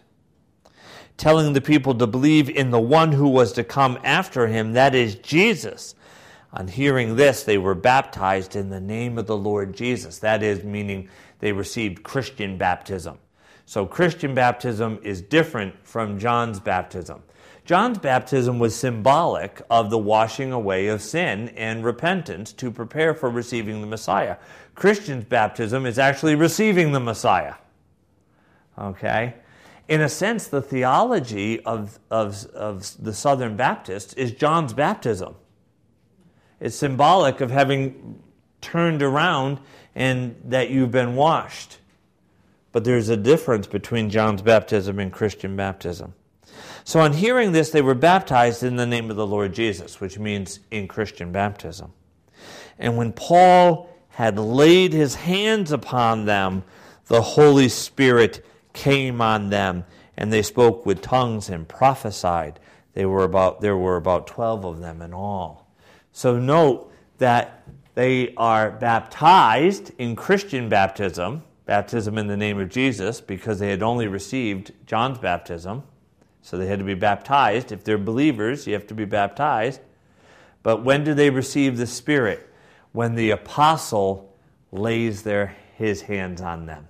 [1.17, 4.95] Telling the people to believe in the one who was to come after him, that
[4.95, 5.95] is Jesus.
[6.53, 10.19] On hearing this, they were baptized in the name of the Lord Jesus.
[10.19, 13.17] That is, meaning they received Christian baptism.
[13.65, 17.23] So, Christian baptism is different from John's baptism.
[17.63, 23.29] John's baptism was symbolic of the washing away of sin and repentance to prepare for
[23.29, 24.37] receiving the Messiah.
[24.75, 27.55] Christian's baptism is actually receiving the Messiah.
[28.77, 29.35] Okay?
[29.87, 35.35] In a sense, the theology of, of, of the Southern Baptists is John's baptism.
[36.61, 38.21] It's symbolic of having
[38.61, 39.59] turned around
[39.95, 41.79] and that you've been washed.
[42.71, 46.13] But there's a difference between John's baptism and Christian baptism.
[46.83, 50.17] So, on hearing this, they were baptized in the name of the Lord Jesus, which
[50.17, 51.91] means in Christian baptism.
[52.79, 56.63] And when Paul had laid his hands upon them,
[57.07, 59.85] the Holy Spirit came on them,
[60.17, 62.59] and they spoke with tongues and prophesied.
[62.93, 65.60] They were about, there were about 12 of them in all.
[66.13, 73.21] So, note that they are baptized in Christian baptism, baptism in the name of Jesus,
[73.21, 75.83] because they had only received John's baptism.
[76.41, 77.71] So they had to be baptized.
[77.71, 79.81] If they're believers, you have to be baptized.
[80.63, 82.47] But when do they receive the Spirit?
[82.91, 84.35] When the apostle
[84.71, 86.87] lays their, his hands on them.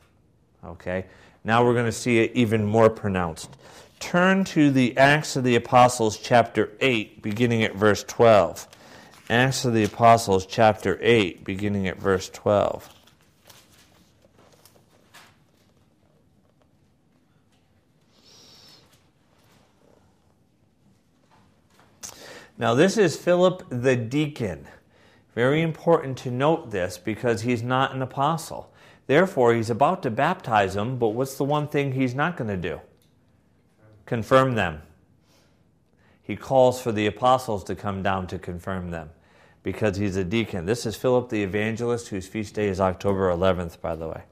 [0.64, 1.06] Okay?
[1.44, 3.58] Now we're going to see it even more pronounced.
[4.00, 8.68] Turn to the Acts of the Apostles, chapter 8, beginning at verse 12.
[9.32, 12.90] Acts of the Apostles, chapter 8, beginning at verse 12.
[22.58, 24.68] Now, this is Philip the deacon.
[25.34, 28.74] Very important to note this because he's not an apostle.
[29.08, 32.58] Therefore, he's about to baptize them, but what's the one thing he's not going to
[32.58, 32.82] do?
[34.06, 34.82] Confirm them.
[36.22, 39.12] He calls for the apostles to come down to confirm them.
[39.64, 40.66] Because he's a deacon.
[40.66, 44.24] This is Philip the evangelist, whose feast day is October 11th, by the way.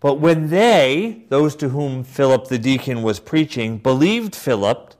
[0.00, 4.94] But when they, those to whom Philip the deacon was preaching, believed Philip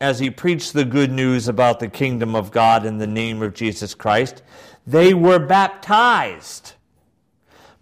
[0.00, 3.54] as he preached the good news about the kingdom of God in the name of
[3.54, 4.42] Jesus Christ,
[4.86, 6.72] they were baptized,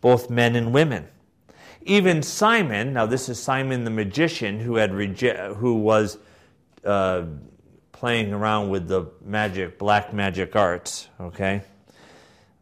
[0.00, 1.08] both men and women.
[1.82, 6.18] Even Simon, now this is Simon the magician who had rege- who was
[6.84, 7.22] uh,
[7.98, 11.08] playing around with the magic, black magic arts.
[11.20, 11.62] Okay.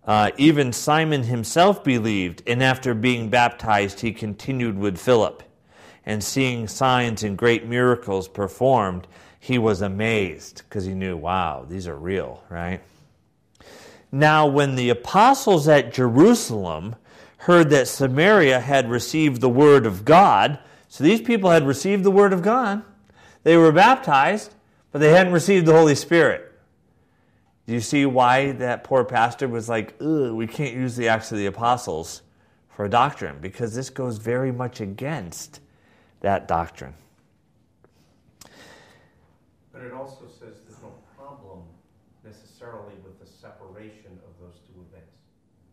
[0.07, 5.43] Uh, even Simon himself believed, and after being baptized, he continued with Philip.
[6.07, 9.07] And seeing signs and great miracles performed,
[9.39, 12.81] he was amazed because he knew, wow, these are real, right?
[14.11, 16.97] Now, when the apostles at Jerusalem
[17.39, 20.59] heard that Samaria had received the word of God,
[20.89, 22.83] so these people had received the word of God,
[23.43, 24.55] they were baptized,
[24.97, 26.59] but they hadn't received the Holy Spirit.
[27.67, 31.37] Do you see why that poor pastor was like, we can't use the Acts of
[31.37, 32.23] the Apostles
[32.71, 33.37] for a doctrine?
[33.43, 35.61] Because this goes very much against
[36.21, 36.95] that doctrine.
[39.71, 41.65] But it also says there's no problem
[42.25, 45.13] necessarily with the separation of those two events.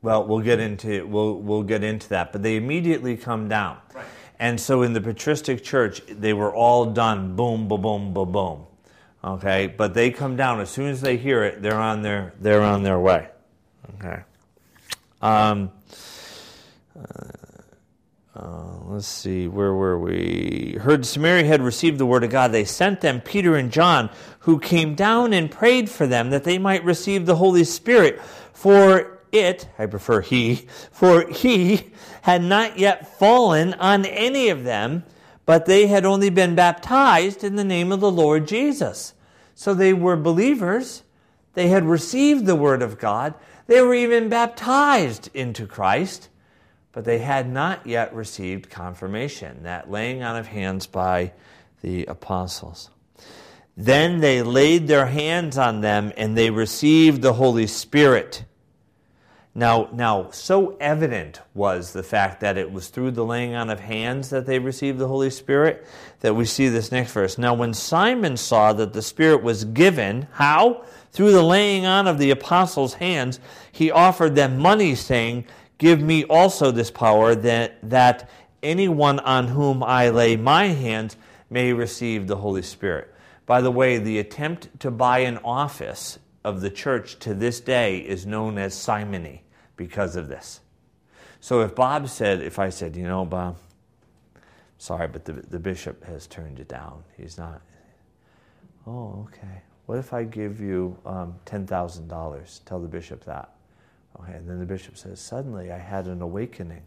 [0.02, 3.78] Well, we'll get into we'll we'll get into that, but they immediately come down.
[3.96, 4.04] Right.
[4.38, 8.66] And so in the patristic church, they were all done boom, boom, boom, boom, boom.
[9.24, 11.62] Okay, but they come down as soon as they hear it.
[11.62, 13.30] They're on their they're on their way.
[13.96, 14.22] Okay.
[15.22, 15.72] Um,
[17.00, 17.30] uh,
[18.36, 20.78] uh, let's see, where were we?
[20.82, 22.52] Heard Samaria had received the word of God.
[22.52, 24.10] They sent them Peter and John,
[24.40, 28.20] who came down and prayed for them that they might receive the Holy Spirit.
[28.52, 31.92] For it, I prefer he, for he
[32.24, 35.04] had not yet fallen on any of them,
[35.46, 39.14] but they had only been baptized in the name of the Lord Jesus.
[39.56, 41.04] So they were believers.
[41.54, 43.34] They had received the word of God.
[43.68, 46.30] They were even baptized into Christ,
[46.92, 51.34] but they had not yet received confirmation, that laying on of hands by
[51.82, 52.90] the apostles.
[53.76, 58.46] Then they laid their hands on them and they received the Holy Spirit.
[59.56, 63.80] Now, now, so evident was the fact that it was through the laying on of
[63.80, 65.86] hands that they received the Holy Spirit
[66.22, 67.38] that we see this next verse.
[67.38, 70.86] Now, when Simon saw that the Spirit was given, how?
[71.12, 73.40] Through the laying on of the apostles' hands,
[73.72, 75.46] he offered them money, saying,
[75.78, 78.32] Give me also this power that, that
[78.64, 81.16] anyone on whom I lay my hands
[81.52, 83.14] may receive the Holy Spirit.
[83.46, 88.00] By the way, the attempt to buy an office of the church to this day
[88.00, 89.43] is known as simony
[89.76, 90.62] because of this.
[91.40, 93.58] So if Bob said, if I said, you know, Bob,
[94.78, 97.04] sorry, but the, the bishop has turned you down.
[97.18, 97.62] He's not.
[98.88, 99.62] Oh, okay.
[99.86, 102.66] What if I give you um, $10,000?
[102.66, 103.50] Tell the bishop that.
[104.20, 106.84] Okay, and then the bishop says, suddenly I had an awakening.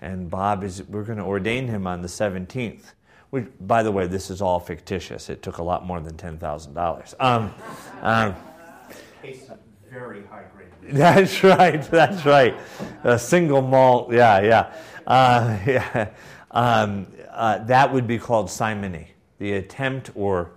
[0.00, 2.92] And Bob is, we're going to ordain him on the 17th.
[3.30, 5.30] Which, by the way, this is all fictitious.
[5.30, 7.14] It took a lot more than $10,000.
[7.18, 7.54] Um,
[8.02, 8.36] um,
[9.90, 10.61] very high grade.
[10.92, 11.80] That's right.
[11.82, 12.56] That's right.
[13.04, 14.12] A single malt.
[14.12, 14.74] Yeah, yeah.
[15.06, 16.10] Uh, yeah.
[16.50, 19.08] Um, uh, that would be called simony,
[19.38, 20.50] the attempt or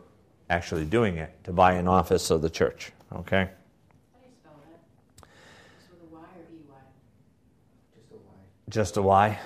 [0.50, 2.92] actually doing it to buy an office of the church.
[3.14, 3.50] Okay?
[4.14, 5.28] How do you spell that?
[5.78, 6.78] Just with a Y or E-Y?
[7.96, 8.34] Just a Y.
[8.70, 9.40] Just a Y?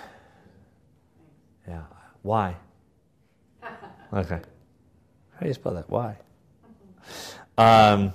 [1.68, 1.84] Yeah.
[2.22, 2.56] Why?
[4.12, 4.40] Okay.
[5.34, 5.88] How do you spell that?
[5.88, 6.18] Why?
[7.60, 8.12] Um,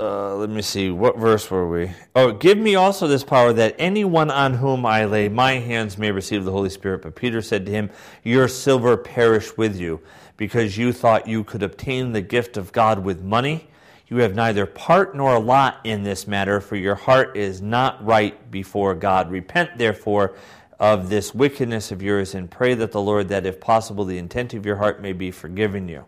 [0.00, 0.90] uh, let me see.
[0.90, 1.90] What verse were we?
[2.14, 6.12] Oh, give me also this power that anyone on whom I lay my hands may
[6.12, 7.02] receive the Holy Spirit.
[7.02, 7.90] But Peter said to him,
[8.22, 10.00] Your silver perish with you,
[10.36, 13.68] because you thought you could obtain the gift of God with money.
[14.06, 18.50] You have neither part nor lot in this matter, for your heart is not right
[18.52, 19.30] before God.
[19.30, 20.34] Repent, therefore,
[20.78, 24.54] of this wickedness of yours, and pray that the Lord, that if possible, the intent
[24.54, 26.04] of your heart may be forgiven you,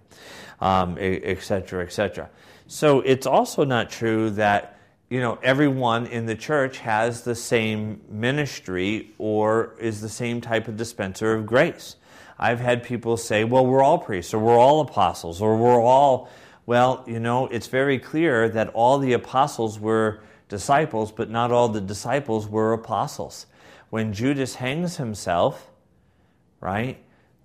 [0.61, 2.31] um, etc., etc.
[2.73, 8.01] So it's also not true that you know everyone in the church has the same
[8.09, 11.97] ministry or is the same type of dispenser of grace.
[12.39, 16.29] I've had people say, "Well, we're all priests, or we're all apostles, or we're all."
[16.65, 21.69] Well, you know, it's very clear that all the apostles were disciples, but not all
[21.69, 23.47] the disciples were apostles.
[23.89, 25.73] When Judas hangs himself,
[26.61, 26.99] right?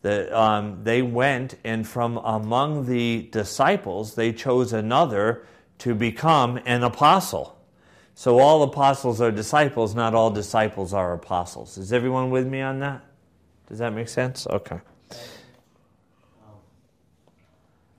[0.05, 5.45] Um, they went and from among the disciples, they chose another
[5.79, 7.57] to become an apostle.
[8.13, 11.77] So all apostles are disciples, not all disciples are apostles.
[11.77, 13.03] Is everyone with me on that?
[13.67, 14.47] Does that make sense?
[14.47, 14.79] Okay.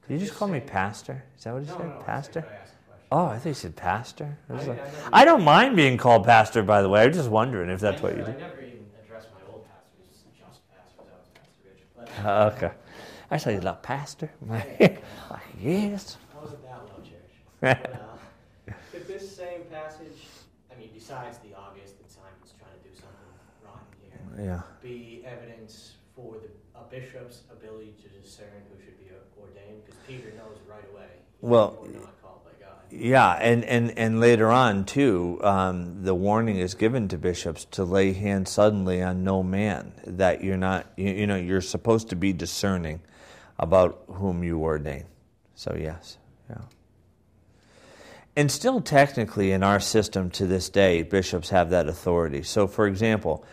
[0.08, 1.24] Did you just call me pastor?
[1.36, 1.86] Is that what you no, said?
[1.88, 2.40] no, pastor?
[2.40, 3.08] said, could I ask a question?
[3.10, 4.38] Oh, I think you said pastor.
[4.48, 4.78] I, I, I
[5.12, 7.02] I don't mind being called pastor, by the way.
[7.02, 8.30] I'm just wondering if that's what you do.
[8.30, 11.06] I never even addressed my old pastors as just pastors.
[11.12, 11.82] I was Pastor Rich.
[11.96, 12.70] But Uh, okay.
[13.30, 14.30] I you like pastor.
[14.48, 15.02] like,
[15.60, 16.16] yes.
[16.34, 17.32] I wasn't that low church.
[17.60, 20.18] But, uh, could this same passage,
[20.74, 23.32] I mean, besides the obvious that Simon's trying to do something
[23.64, 24.62] wrong here, Yeah.
[24.82, 26.48] be evidence for the
[26.78, 29.10] a bishop's ability to discern who should be
[29.40, 29.84] ordained?
[29.84, 31.08] Because Peter knows right away.
[31.40, 32.78] Well, You're not called by God.
[32.98, 37.84] Yeah, and, and, and later on, too, um, the warning is given to bishops to
[37.84, 42.16] lay hands suddenly on no man, that you're not, you, you know, you're supposed to
[42.16, 43.00] be discerning
[43.58, 45.04] about whom you ordain.
[45.54, 46.16] So, yes,
[46.48, 46.62] yeah.
[48.34, 52.42] And still, technically, in our system to this day, bishops have that authority.
[52.44, 53.44] So, for example,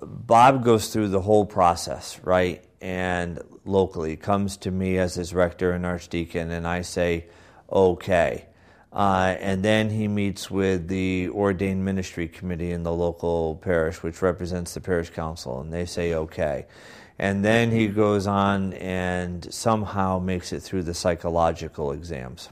[0.00, 2.64] Bob goes through the whole process, right?
[2.80, 7.26] And locally comes to me as his rector and archdeacon, and I say,
[7.70, 8.46] okay.
[8.92, 14.22] Uh, and then he meets with the ordained ministry committee in the local parish, which
[14.22, 16.66] represents the parish council, and they say, okay.
[17.18, 22.48] And then he goes on and somehow makes it through the psychological exams.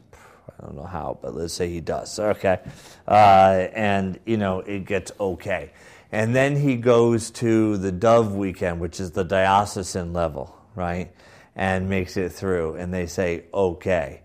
[0.59, 2.19] I don't know how, but let's say he does.
[2.19, 2.59] Okay.
[3.07, 5.71] Uh, and, you know, it gets okay.
[6.11, 11.13] And then he goes to the Dove weekend, which is the diocesan level, right?
[11.55, 12.75] And makes it through.
[12.75, 14.23] And they say, okay.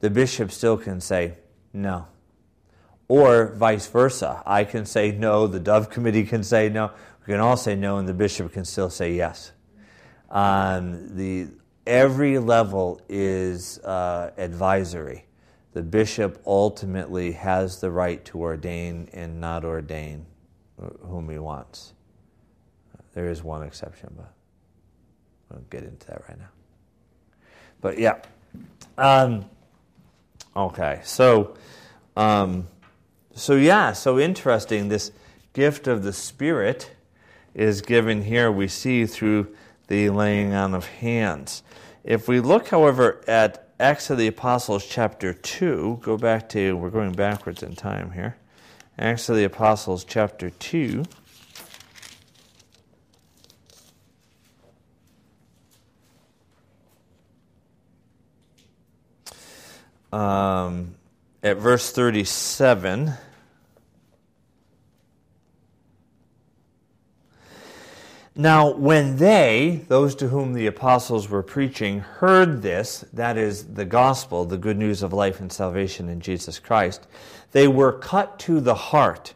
[0.00, 1.34] The bishop still can say,
[1.72, 2.06] no.
[3.08, 4.42] Or vice versa.
[4.46, 6.90] I can say no, the Dove committee can say no.
[7.20, 9.52] We can all say no, and the bishop can still say yes.
[10.30, 11.48] Um, the,
[11.86, 15.24] every level is uh, advisory.
[15.72, 20.26] The bishop ultimately has the right to ordain and not ordain
[20.78, 21.92] whom he wants.
[23.14, 24.32] There is one exception, but
[25.50, 26.50] I won't get into that right now.
[27.80, 28.22] But yeah.
[28.96, 29.44] Um,
[30.58, 31.56] okay, so
[32.16, 32.66] um,
[33.34, 34.88] so yeah, so interesting.
[34.88, 35.12] This
[35.52, 36.90] gift of the Spirit
[37.54, 38.50] is given here.
[38.50, 39.54] We see through
[39.86, 41.62] the laying on of hands.
[42.04, 46.90] If we look, however, at Acts of the Apostles, chapter 2, go back to, we're
[46.90, 48.36] going backwards in time here.
[48.98, 51.04] Acts of the Apostles, chapter 2.
[60.12, 60.94] Um,
[61.42, 63.12] at verse 37.
[68.40, 73.84] Now, when they, those to whom the apostles were preaching, heard this, that is the
[73.84, 77.08] gospel, the good news of life and salvation in Jesus Christ,
[77.50, 79.34] they were cut to the heart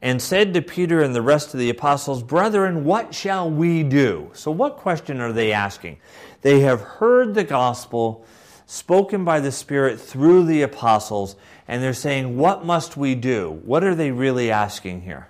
[0.00, 4.30] and said to Peter and the rest of the apostles, Brethren, what shall we do?
[4.32, 5.98] So, what question are they asking?
[6.40, 8.24] They have heard the gospel
[8.72, 11.36] spoken by the Spirit through the apostles,
[11.68, 13.60] and they're saying, What must we do?
[13.64, 15.28] What are they really asking here?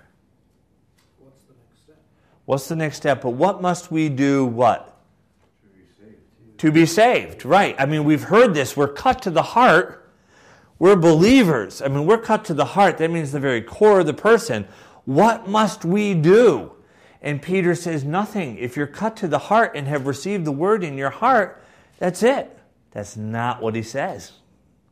[1.19, 1.97] What's the next step?
[2.45, 3.21] What's the next step?
[3.21, 4.45] But what must we do?
[4.45, 4.89] What?
[6.59, 7.75] To be saved, right.
[7.77, 8.77] I mean, we've heard this.
[8.77, 10.09] We're cut to the heart.
[10.79, 11.81] We're believers.
[11.81, 12.97] I mean, we're cut to the heart.
[12.99, 14.65] That means the very core of the person.
[15.03, 16.71] What must we do?
[17.21, 18.57] And Peter says, Nothing.
[18.57, 21.61] If you're cut to the heart and have received the word in your heart,
[21.99, 22.57] that's it.
[22.93, 24.31] That's not what he says.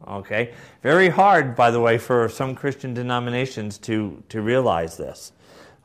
[0.07, 0.53] Okay?
[0.81, 5.31] Very hard, by the way, for some Christian denominations to, to realize this.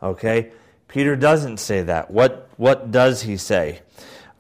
[0.03, 0.51] Okay?
[0.89, 2.11] Peter doesn't say that.
[2.11, 3.83] What, what does he say?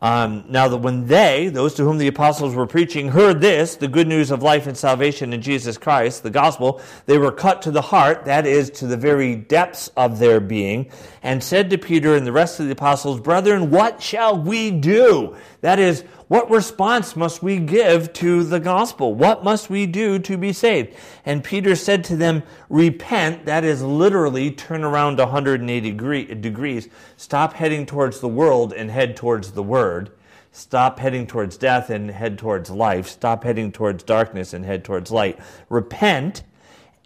[0.03, 3.89] Um, now, that when they, those to whom the apostles were preaching, heard this, the
[3.89, 7.71] good news of life and salvation in Jesus Christ, the gospel, they were cut to
[7.71, 10.91] the heart, that is, to the very depths of their being,
[11.23, 15.35] and said to Peter and the rest of the apostles, Brethren, what shall we do?
[15.63, 19.15] That is, what response must we give to the gospel?
[19.15, 20.97] What must we do to be saved?
[21.25, 26.89] And Peter said to them, Repent, that is literally turn around 180 degree, degrees.
[27.17, 30.11] Stop heading towards the world and head towards the word.
[30.51, 33.07] Stop heading towards death and head towards life.
[33.07, 35.39] Stop heading towards darkness and head towards light.
[35.69, 36.43] Repent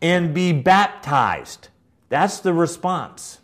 [0.01, 1.69] and be baptized.
[2.09, 3.41] That's the response.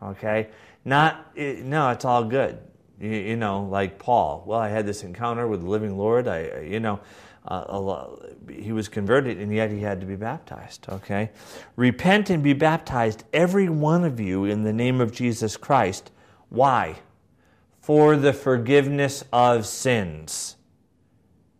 [0.00, 0.48] Okay?
[0.84, 2.58] Not, eh, no, it's all good.
[3.00, 4.42] You, know, like Paul.
[4.44, 6.26] Well, I had this encounter with the living Lord.
[6.26, 6.98] I, you know,
[7.46, 8.06] uh,
[8.50, 10.86] he was converted, and yet he had to be baptized.
[10.88, 11.30] Okay,
[11.76, 16.10] repent and be baptized, every one of you, in the name of Jesus Christ.
[16.48, 16.98] Why?
[17.80, 20.56] For the forgiveness of sins.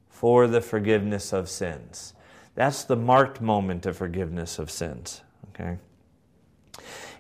[0.09, 2.15] For the forgiveness of sins.
[2.55, 5.23] That's the marked moment of forgiveness of sins.
[5.51, 5.79] Okay.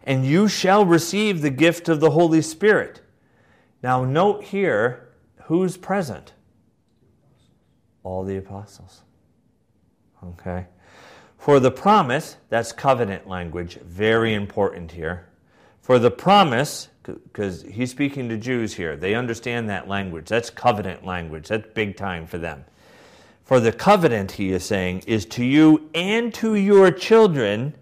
[0.03, 3.01] And you shall receive the gift of the Holy Spirit.
[3.83, 5.09] Now, note here
[5.45, 6.33] who's present?
[8.03, 9.03] All the apostles.
[10.23, 10.67] Okay?
[11.39, 15.29] For the promise, that's covenant language, very important here.
[15.81, 20.29] For the promise, because he's speaking to Jews here, they understand that language.
[20.29, 22.65] That's covenant language, that's big time for them.
[23.45, 27.75] For the covenant, he is saying, is to you and to your children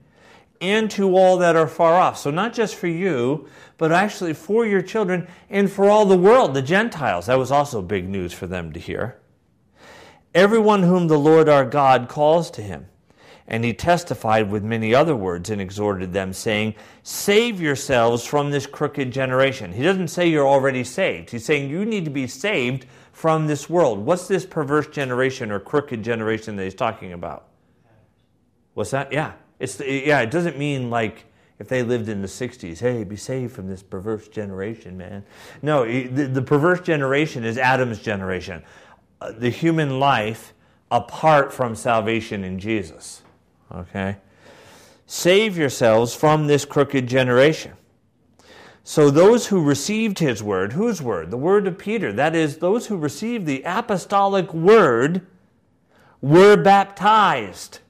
[0.60, 2.18] and to all that are far off.
[2.18, 6.54] So, not just for you, but actually for your children and for all the world,
[6.54, 7.26] the Gentiles.
[7.26, 9.18] That was also big news for them to hear.
[10.34, 12.86] Everyone whom the Lord our God calls to him.
[13.48, 16.74] And he testified with many other words and exhorted them, saying,
[17.04, 19.72] Save yourselves from this crooked generation.
[19.72, 21.30] He doesn't say you're already saved.
[21.30, 24.00] He's saying you need to be saved from this world.
[24.00, 27.46] What's this perverse generation or crooked generation that he's talking about?
[28.74, 29.12] What's that?
[29.12, 29.32] Yeah.
[29.58, 31.24] It's, yeah, it doesn't mean like
[31.58, 35.24] if they lived in the 60s, hey, be saved from this perverse generation, man.
[35.62, 38.62] No, the, the perverse generation is Adam's generation,
[39.20, 40.52] uh, the human life
[40.90, 43.22] apart from salvation in Jesus.
[43.74, 44.16] Okay?
[45.06, 47.72] Save yourselves from this crooked generation.
[48.84, 51.32] So, those who received his word, whose word?
[51.32, 52.12] The word of Peter.
[52.12, 55.26] That is, those who received the apostolic word
[56.20, 57.80] were baptized.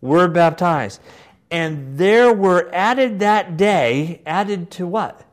[0.00, 1.00] Were baptized.
[1.50, 5.24] And there were added that day, added to what?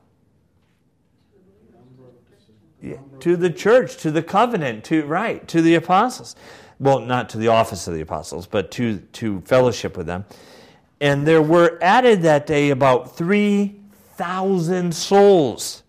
[3.20, 6.36] To the church, to the covenant, to right, to the apostles
[6.80, 10.26] well, not to the office of the apostles, but to, to fellowship with them.
[11.00, 15.84] And there were added that day about 3,000 souls.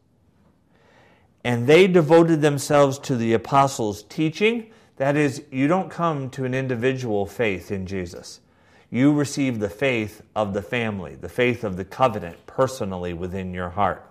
[1.45, 4.73] And they devoted themselves to the apostles' teaching.
[4.97, 8.41] That is, you don't come to an individual faith in Jesus.
[8.97, 13.69] You receive the faith of the family, the faith of the covenant personally within your
[13.69, 14.11] heart.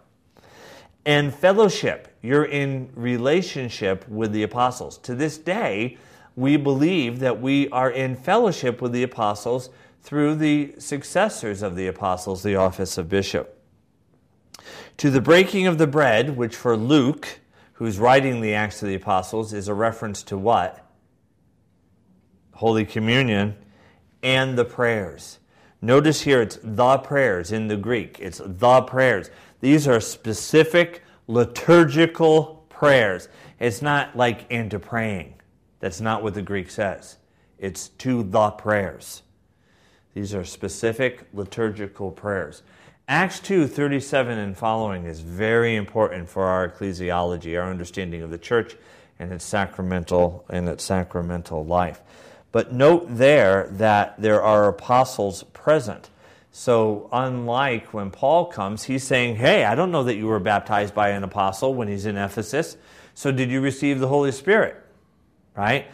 [1.07, 4.99] And fellowship, you're in relationship with the apostles.
[4.99, 5.97] To this day,
[6.35, 9.71] we believe that we are in fellowship with the apostles
[10.03, 13.59] through the successors of the apostles, the office of bishop.
[14.97, 17.39] To the breaking of the bread, which for Luke,
[17.73, 20.87] who's writing the Acts of the Apostles, is a reference to what?
[22.51, 23.55] Holy Communion
[24.25, 25.37] and the prayers.
[25.81, 28.17] Notice here it's the prayers in the Greek.
[28.19, 29.29] It's the prayers.
[29.61, 33.29] These are specific liturgical prayers.
[33.59, 35.35] It's not like into praying.
[35.79, 37.17] That's not what the Greek says.
[37.59, 39.21] It's to the prayers.
[40.15, 42.63] These are specific liturgical prayers.
[43.07, 48.39] Acts 2 37 and following is very important for our ecclesiology, our understanding of the
[48.39, 48.75] church
[49.19, 52.01] and its sacramental and its sacramental life.
[52.55, 56.09] But note there that there are apostles present.
[56.53, 60.95] So, unlike when Paul comes, he's saying, Hey, I don't know that you were baptized
[60.95, 62.77] by an apostle when he's in Ephesus.
[63.13, 64.81] So, did you receive the Holy Spirit?
[65.53, 65.87] right?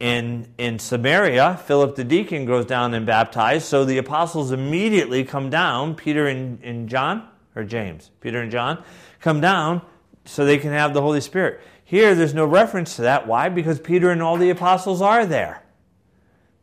[0.00, 5.50] In, in Samaria, Philip the deacon goes down and baptized, so the apostles immediately come
[5.50, 8.82] down, Peter and, and John, or James, Peter and John,
[9.20, 9.82] come down
[10.24, 11.60] so they can have the Holy Spirit.
[11.84, 13.26] Here, there's no reference to that.
[13.26, 13.50] Why?
[13.50, 15.62] Because Peter and all the apostles are there.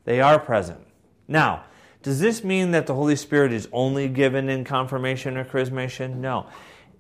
[0.06, 0.80] They are present.
[1.28, 1.64] Now,
[2.02, 6.18] does this mean that the Holy Spirit is only given in confirmation or chrismation?
[6.18, 6.48] No.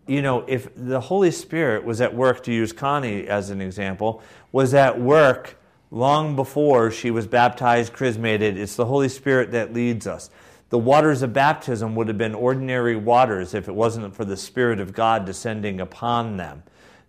[0.07, 4.21] You know, if the Holy Spirit was at work, to use Connie as an example,
[4.51, 5.57] was at work
[5.91, 8.57] long before she was baptized, chrismated.
[8.57, 10.29] It's the Holy Spirit that leads us.
[10.69, 14.79] The waters of baptism would have been ordinary waters if it wasn't for the Spirit
[14.79, 16.63] of God descending upon them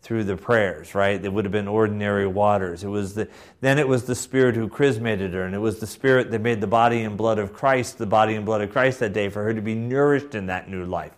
[0.05, 1.25] through the prayers, right?
[1.25, 2.85] It would have been ordinary waters.
[2.85, 3.27] It was the,
[3.63, 6.61] then it was the Spirit who chrismated her, and it was the Spirit that made
[6.61, 9.43] the body and blood of Christ the body and blood of Christ that day for
[9.43, 11.13] her to be nourished in that new life,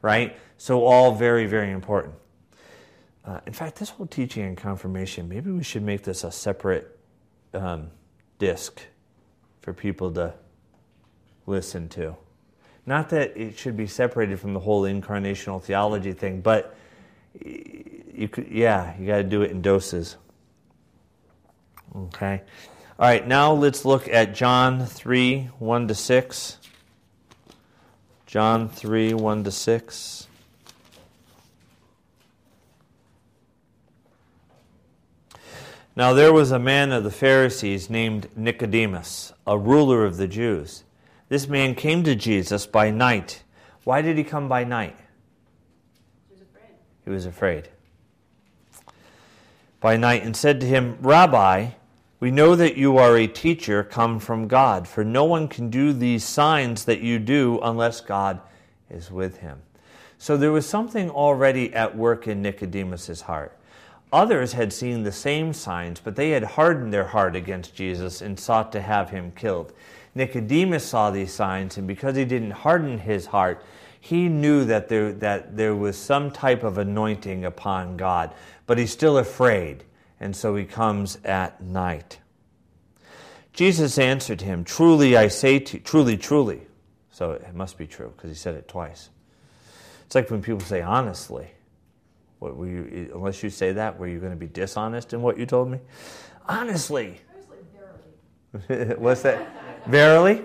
[0.00, 0.38] right?
[0.56, 2.14] So, all very, very important.
[3.26, 6.98] Uh, in fact, this whole teaching and confirmation, maybe we should make this a separate
[7.52, 7.90] um,
[8.38, 8.80] disc
[9.60, 10.32] for people to
[11.46, 12.16] listen to.
[12.86, 16.74] Not that it should be separated from the whole incarnational theology thing, but
[18.14, 20.16] you could, yeah, you got to do it in doses.
[21.94, 22.42] Okay.
[22.98, 26.58] All right, now let's look at John 3 1 to 6.
[28.26, 30.26] John 3 1 to 6.
[35.96, 40.84] Now there was a man of the Pharisees named Nicodemus, a ruler of the Jews.
[41.28, 43.42] This man came to Jesus by night.
[43.84, 44.96] Why did he come by night?
[46.28, 46.74] He was afraid.
[47.04, 47.68] He was afraid.
[49.80, 51.70] By night and said to him, Rabbi,
[52.20, 55.92] we know that you are a teacher come from God, for no one can do
[55.92, 58.40] these signs that you do unless God
[58.90, 59.60] is with him.
[60.18, 63.56] So there was something already at work in Nicodemus's heart
[64.12, 68.38] Others had seen the same signs, but they had hardened their heart against Jesus and
[68.38, 69.72] sought to have him killed.
[70.16, 73.64] Nicodemus saw these signs, and because he didn't harden his heart,
[74.00, 78.34] he knew that there, that there was some type of anointing upon God,
[78.70, 79.82] but he's still afraid,
[80.20, 82.20] and so he comes at night.
[83.52, 86.60] Jesus answered him, Truly I say to you, truly, truly.
[87.10, 89.10] So it must be true because he said it twice.
[90.06, 91.50] It's like when people say honestly.
[92.38, 95.36] What, were you, unless you say that, were you going to be dishonest in what
[95.36, 95.80] you told me?
[96.46, 97.20] Honestly.
[98.68, 99.88] What's that?
[99.88, 100.42] Verily?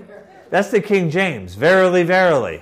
[0.49, 1.53] That's the King James.
[1.53, 2.59] Verily, verily.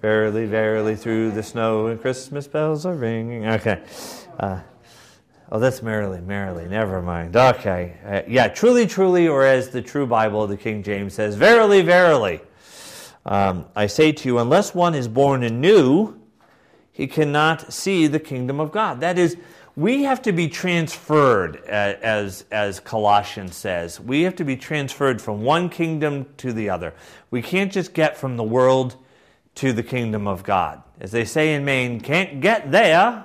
[0.00, 3.46] Verily, verily, through the snow and Christmas bells are ringing.
[3.46, 3.82] Okay.
[4.38, 4.60] Uh,
[5.50, 6.68] oh, that's merrily, merrily.
[6.68, 7.36] Never mind.
[7.36, 7.96] Okay.
[8.04, 12.40] Uh, yeah, truly, truly, or as the true Bible, the King James says, verily, verily.
[13.26, 16.20] Um, I say to you, unless one is born anew,
[16.92, 19.00] he cannot see the kingdom of God.
[19.00, 19.36] That is,
[19.76, 24.00] we have to be transferred, as, as Colossians says.
[24.00, 26.94] We have to be transferred from one kingdom to the other.
[27.30, 28.96] We can't just get from the world
[29.56, 30.82] to the kingdom of God.
[31.00, 33.24] As they say in Maine, can't get there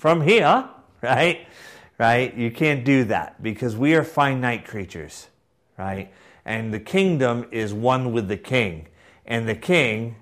[0.00, 0.68] from here,
[1.02, 1.46] right?
[1.98, 2.34] Right?
[2.34, 5.28] You can't do that because we are finite creatures,
[5.78, 6.10] right?
[6.44, 8.88] And the kingdom is one with the king.
[9.26, 10.16] And the king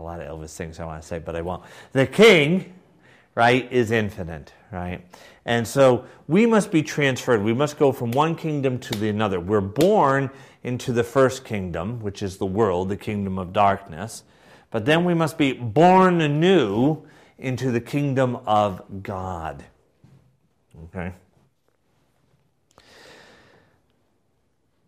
[0.00, 1.62] a lot of Elvis things I want to say, but I won't.
[1.92, 2.72] The king,
[3.34, 5.04] right, is infinite, right?
[5.44, 7.42] And so we must be transferred.
[7.42, 9.40] We must go from one kingdom to the another.
[9.40, 10.30] We're born
[10.62, 14.24] into the first kingdom, which is the world, the kingdom of darkness.
[14.70, 17.02] But then we must be born anew
[17.40, 19.64] into the kingdom of God.
[20.84, 21.12] Okay?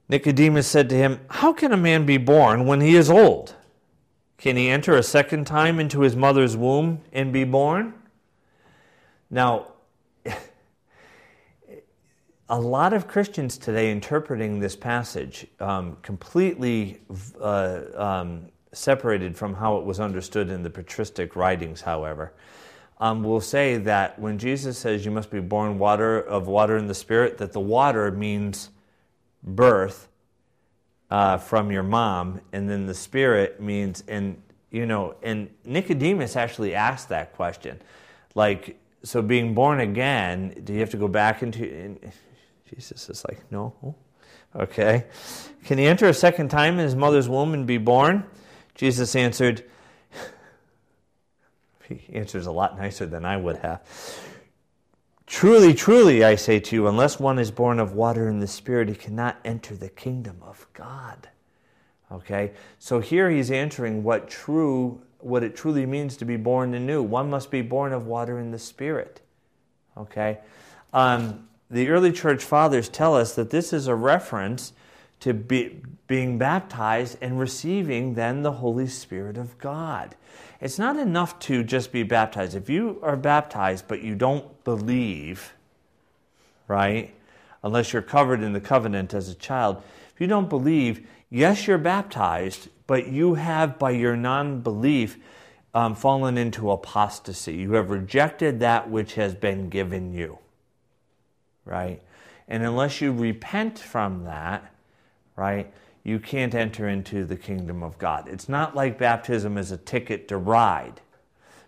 [0.09, 3.55] Nicodemus said to him, How can a man be born when he is old?
[4.37, 7.95] Can he enter a second time into his mother's womb and be born?
[9.31, 9.69] Now,
[12.49, 17.01] a lot of Christians today interpreting this passage um, completely
[17.41, 22.33] uh, um, separated from how it was understood in the patristic writings, however,
[22.99, 26.87] um, will say that when Jesus says you must be born water of water in
[26.87, 28.71] the Spirit, that the water means
[29.43, 30.09] birth
[31.11, 34.41] uh, from your mom, and then the Spirit means, and
[34.71, 37.79] you know, and Nicodemus actually asked that question,
[38.35, 41.65] like, so being born again, do you have to go back into?
[41.65, 42.13] And
[42.71, 43.95] Jesus is like, no.
[44.55, 45.05] Okay.
[45.65, 48.25] Can he enter a second time in his mother's womb and be born?
[48.75, 49.65] Jesus answered,
[51.89, 53.83] he answers a lot nicer than I would have.
[55.27, 58.89] Truly, truly, I say to you, unless one is born of water and the Spirit,
[58.89, 61.29] he cannot enter the kingdom of God.
[62.11, 62.53] Okay?
[62.79, 67.03] So here he's answering what true what it truly means to be born anew.
[67.03, 69.23] One must be born of water and the Spirit.
[69.97, 70.39] Okay?
[70.93, 74.73] Um, the early church fathers tell us that this is a reference
[75.23, 80.17] to be, being baptized and receiving then the Holy Spirit of God.
[80.61, 82.57] It's not enough to just be baptized.
[82.57, 85.53] If you are baptized but you don't believe,
[86.67, 87.15] right,
[87.63, 89.81] unless you're covered in the covenant as a child,
[90.13, 95.19] if you don't believe, yes, you're baptized, but you have, by your non belief,
[95.73, 97.55] um, fallen into apostasy.
[97.55, 100.39] You have rejected that which has been given you,
[101.65, 102.03] right?
[102.49, 104.72] And unless you repent from that,
[105.43, 105.73] right,
[106.05, 108.29] you can't enter into the kingdom of God.
[108.29, 111.01] It's not like baptism is a ticket to ride,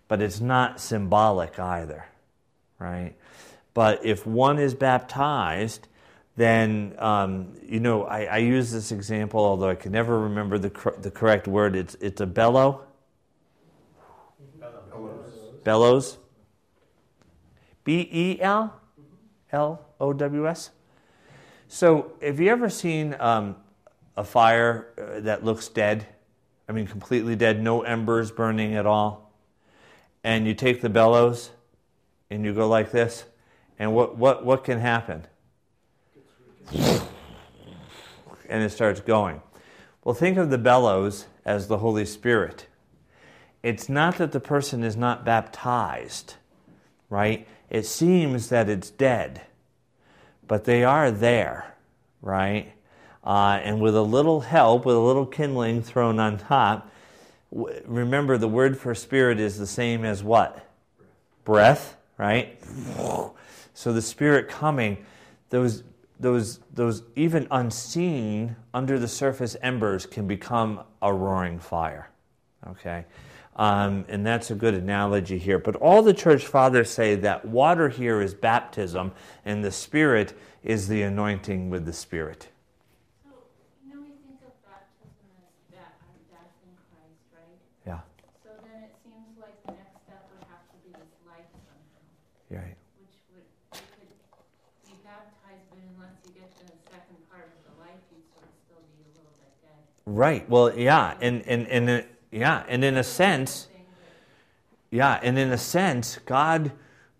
[0.07, 2.05] but it's not symbolic either,
[2.79, 3.13] right?
[3.73, 5.87] But if one is baptized,
[6.37, 10.69] then, um, you know, I, I, use this example, although I can never remember the,
[10.69, 11.77] cor- the correct word.
[11.77, 12.81] It's, it's a bellow.
[14.59, 15.33] Bellows.
[15.63, 16.17] Bellows.
[17.85, 18.73] B E L
[19.51, 20.71] L O W S.
[21.69, 23.55] So, have you ever seen um,
[24.17, 26.07] a fire uh, that looks dead.
[26.67, 29.31] I mean, completely dead, no embers burning at all.
[30.23, 31.51] And you take the bellows
[32.29, 33.25] and you go like this,
[33.77, 35.27] and what, what, what can happen?
[38.49, 39.41] And it starts going.
[40.03, 42.67] Well, think of the bellows as the Holy Spirit.
[43.61, 46.35] It's not that the person is not baptized,
[47.09, 47.47] right?
[47.69, 49.41] It seems that it's dead,
[50.47, 51.75] but they are there,
[52.21, 52.73] right?
[53.25, 56.91] Uh, and with a little help, with a little kindling thrown on top,
[57.51, 60.69] remember the word for spirit is the same as what?
[61.43, 62.59] Breath, right?
[63.73, 65.05] So the spirit coming,
[65.49, 65.83] those
[66.19, 72.09] those those even unseen under the surface embers can become a roaring fire.
[72.67, 73.05] Okay,
[73.57, 75.59] Um, and that's a good analogy here.
[75.59, 79.11] But all the church fathers say that water here is baptism,
[79.45, 82.49] and the Spirit is the anointing with the Spirit.
[83.23, 83.29] So,
[83.85, 87.59] you know, we think of baptism as that, our death in Christ, right?
[87.85, 88.01] Yeah.
[88.41, 92.01] So then it seems like the next step would have to be this life somehow,
[92.49, 92.75] Right.
[92.97, 93.47] which would,
[93.77, 94.09] you could
[94.89, 98.49] be baptized, but unless you get to the second part of the life, you'd sort
[98.49, 99.85] of still be a little bit dead.
[100.05, 100.47] Right.
[100.49, 102.01] Well, yeah, and and and uh,
[102.31, 103.67] yeah, and in a sense,
[104.91, 106.71] yeah, and in a sense, God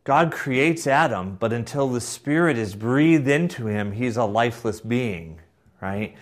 [0.03, 5.39] God creates Adam, but until the Spirit is breathed into him, he's a lifeless being,
[5.81, 6.15] right?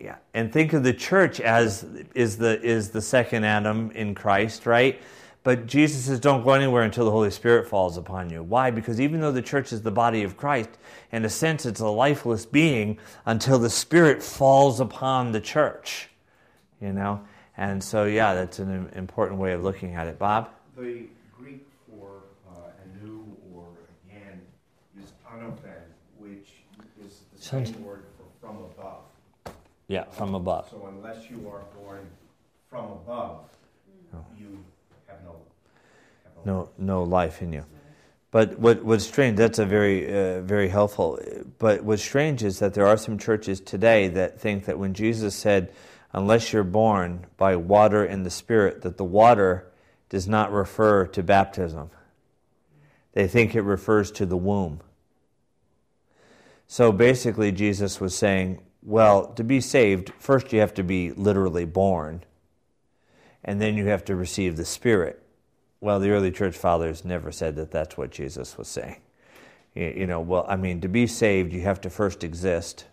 [0.00, 1.84] Yeah, and think of the church as
[2.14, 4.98] is the is the second Adam in Christ, right?
[5.42, 8.70] But Jesus says, "Don't go anywhere until the Holy Spirit falls upon you." Why?
[8.70, 10.70] Because even though the church is the body of Christ,
[11.12, 16.10] in a sense, it's a lifeless being until the Spirit falls upon the church.
[16.80, 17.22] You know,
[17.56, 20.50] and so yeah, that's an important way of looking at it, Bob.
[20.76, 21.04] The
[21.38, 23.64] Greek for uh, anew or
[24.06, 24.40] again
[25.02, 25.80] is anothen,
[26.18, 26.48] which
[27.04, 29.04] is the Sounds- same word for from above.
[29.88, 30.68] Yeah, from above.
[30.70, 32.06] So unless you are born
[32.68, 33.40] from above,
[34.14, 34.24] Oh.
[34.38, 34.69] you have no, have
[36.44, 37.64] No, no life in you.
[38.30, 41.18] But what, what's strange, that's a very, uh, very helpful.
[41.58, 45.34] But what's strange is that there are some churches today that think that when Jesus
[45.34, 45.72] said,
[46.12, 49.66] unless you're born by water and the Spirit, that the water
[50.08, 51.90] does not refer to baptism.
[53.12, 54.80] They think it refers to the womb.
[56.68, 61.64] So basically, Jesus was saying, well, to be saved, first you have to be literally
[61.64, 62.22] born,
[63.44, 65.20] and then you have to receive the Spirit.
[65.80, 69.00] Well, the early church fathers never said that that's what Jesus was saying.
[69.74, 72.86] You know, well, I mean, to be saved, you have to first exist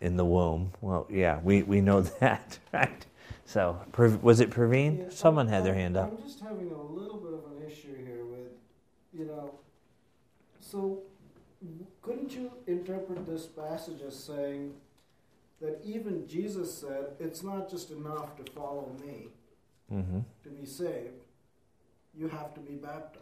[0.00, 0.72] in the womb.
[0.80, 3.06] Well, yeah, we, we know that, right?
[3.44, 3.78] So,
[4.22, 4.98] was it Praveen?
[4.98, 6.16] Yeah, Someone had their hand up.
[6.16, 8.52] I'm just having a little bit of an issue here with,
[9.12, 9.52] you know,
[10.60, 11.02] so
[12.02, 14.72] couldn't you interpret this passage as saying
[15.60, 19.28] that even Jesus said it's not just enough to follow me
[19.88, 21.22] hmm to be saved,
[22.16, 23.20] you have to be baptized.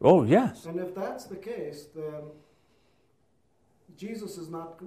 [0.00, 0.66] Oh, yes.
[0.66, 2.22] And if that's the case, then
[3.96, 4.82] Jesus is not,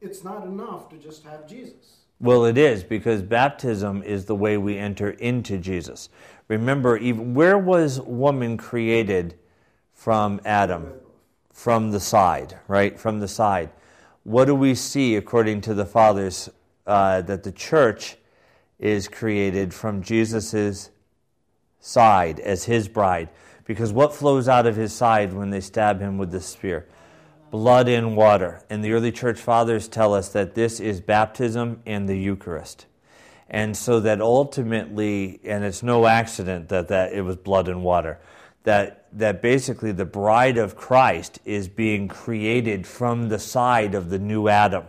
[0.00, 1.98] it's not enough to just have Jesus.
[2.20, 6.10] Well, it is because baptism is the way we enter into Jesus.
[6.48, 9.38] Remember, even where was woman created
[9.92, 10.92] from Adam?
[11.52, 12.98] From the side, right?
[12.98, 13.70] From the side.
[14.24, 16.50] What do we see according to the fathers
[16.86, 18.16] uh, that the church
[18.78, 20.90] is created from Jesus'
[21.80, 23.28] side as his bride?
[23.64, 26.86] Because what flows out of his side when they stab him with the spear?
[27.50, 28.62] blood and water.
[28.70, 32.86] And the early church fathers tell us that this is baptism and the Eucharist.
[33.48, 38.20] And so that ultimately, and it's no accident that, that it was blood and water,
[38.62, 44.18] that, that basically the bride of Christ is being created from the side of the
[44.18, 44.84] new Adam.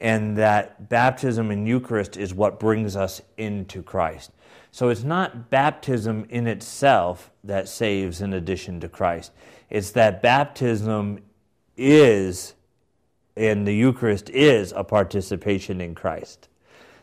[0.00, 4.32] And that baptism and Eucharist is what brings us into Christ.
[4.72, 9.32] So it's not baptism in itself that saves in addition to Christ.
[9.68, 11.20] It's that baptism
[11.76, 12.54] is,
[13.36, 16.48] and the Eucharist is, a participation in Christ.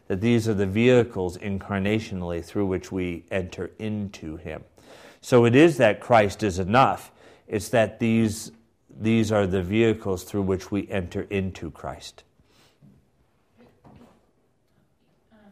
[0.08, 4.64] That these are the vehicles incarnationally through which we enter into Him.
[5.20, 7.12] So it is that Christ is enough.
[7.48, 8.52] It's that these,
[9.00, 12.24] these are the vehicles through which we enter into Christ.
[15.32, 15.52] Um,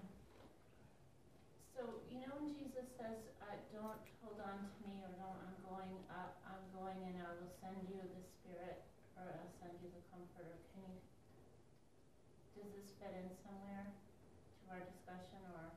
[1.76, 1.82] So,
[2.12, 5.92] you know when Jesus says, uh, don't hold on to me or don't, I'm going
[6.12, 8.82] up, I'm going and I will send you the Spirit
[9.18, 10.58] or I'll send you the Comforter.
[10.74, 10.98] Can you,
[12.58, 15.70] does this fit in somewhere to our discussion or?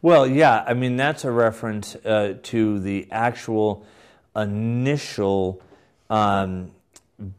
[0.00, 3.86] Well, yeah, I mean, that's a reference uh, to the actual
[4.34, 5.62] initial
[6.08, 6.70] um,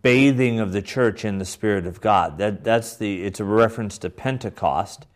[0.02, 2.38] bathing of the church in the Spirit of God.
[2.38, 5.08] That, that's the, it's a reference to Pentecost,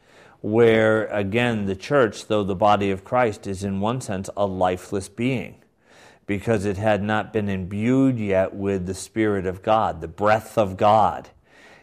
[0.41, 5.10] where, again, the church, though the body of Christ, is in one sense a lifeless
[5.10, 5.56] being
[6.30, 10.77] because it had not been imbued yet with the Spirit of God, the breath of
[10.77, 11.30] God.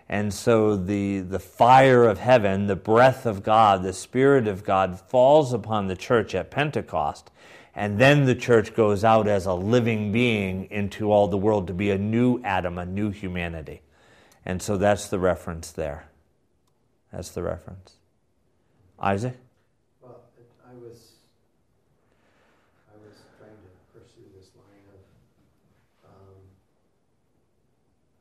[0.09, 5.01] And so the, the fire of heaven, the breath of God, the Spirit of God
[5.01, 7.32] falls upon the church at Pentecost.
[7.74, 11.74] And then the church goes out as a living being into all the world to
[11.74, 13.82] be a new Adam, a new humanity.
[14.44, 16.06] And so that's the reference there.
[17.12, 17.94] That's the reference.
[19.01, 19.36] Isaac?
[20.01, 21.18] Well, it- I was,
[22.89, 25.01] I was trying to pursue this line of,
[26.09, 26.36] um,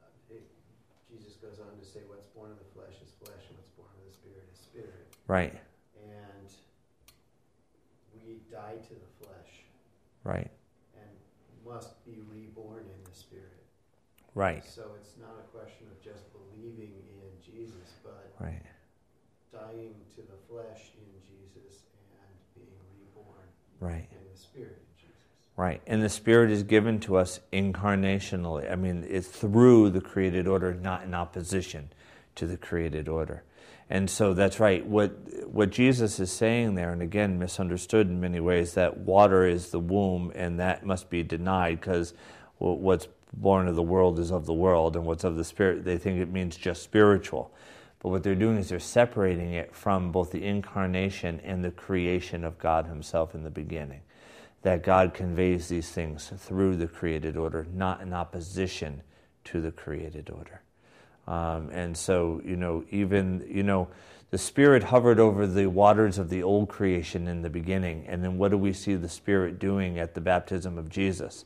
[0.04, 0.50] uh, it-
[1.08, 3.88] Jesus goes on to say, what's born of the flesh is flesh, and what's born
[3.96, 5.08] of the spirit is spirit.
[5.28, 5.54] Right.
[6.04, 6.50] And
[8.28, 9.64] we die to the flesh
[10.24, 10.52] Right.
[10.96, 11.10] and
[11.66, 13.64] must be reborn in the spirit.
[14.34, 14.64] Right.
[14.64, 18.62] So it's not a question of just believing in Jesus, but Right.
[19.52, 23.48] dying to the flesh in Jesus and being reborn
[23.80, 24.08] Right.
[24.12, 25.16] in the spirit in Jesus.
[25.58, 25.82] Right.
[25.88, 28.70] And the Spirit is given to us incarnationally.
[28.70, 31.92] I mean, it's through the created order, not in opposition
[32.36, 33.44] to the created order.
[33.90, 34.86] And so that's right.
[34.86, 35.12] What
[35.48, 39.80] what Jesus is saying there, and again misunderstood in many ways, that water is the
[39.80, 42.14] womb, and that must be denied because
[42.58, 45.98] what's born of the world is of the world, and what's of the spirit, they
[45.98, 47.54] think it means just spiritual.
[48.00, 52.44] But what they're doing is they're separating it from both the incarnation and the creation
[52.44, 54.02] of God Himself in the beginning.
[54.62, 59.04] That God conveys these things through the created order, not in opposition
[59.46, 60.62] to the created order.
[61.28, 63.88] Um, and so, you know, even, you know,
[64.32, 68.06] the Spirit hovered over the waters of the old creation in the beginning.
[68.08, 71.46] And then what do we see the Spirit doing at the baptism of Jesus?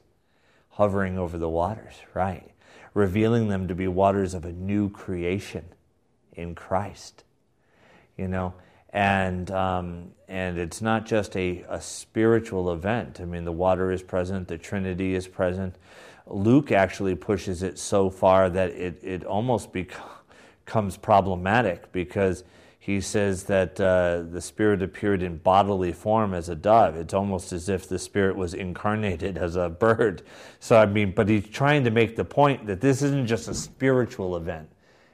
[0.71, 2.51] Hovering over the waters, right?
[2.93, 5.65] Revealing them to be waters of a new creation
[6.33, 7.23] in Christ,
[8.17, 8.53] you know?
[8.91, 13.19] And, um, and it's not just a, a spiritual event.
[13.21, 15.75] I mean, the water is present, the Trinity is present.
[16.29, 22.43] Luke actually pushes it so far that it, it almost becomes problematic because
[22.89, 26.95] he says that uh, the Spirit appeared in bodily form as a dove.
[26.95, 30.23] It's almost as if the Spirit was incarnated as a bird.
[30.59, 33.53] So, I mean, but he's trying to make the point that this isn't just a
[33.53, 34.69] spiritual event,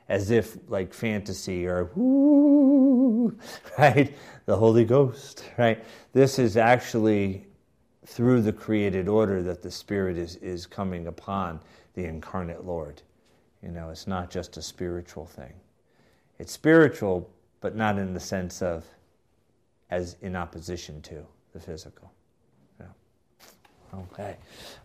[0.08, 1.86] as if like fantasy or
[3.78, 4.16] right?
[4.46, 5.84] The Holy Ghost, right?
[6.14, 7.46] This is actually
[8.06, 11.60] through the created order that the Spirit is, is coming upon
[11.96, 13.02] the incarnate Lord.
[13.64, 15.54] You know, it's not just a spiritual thing.
[16.38, 17.30] It's spiritual,
[17.62, 18.86] but not in the sense of
[19.90, 22.12] as in opposition to the physical.
[22.80, 22.88] Yeah.
[24.12, 24.36] Okay.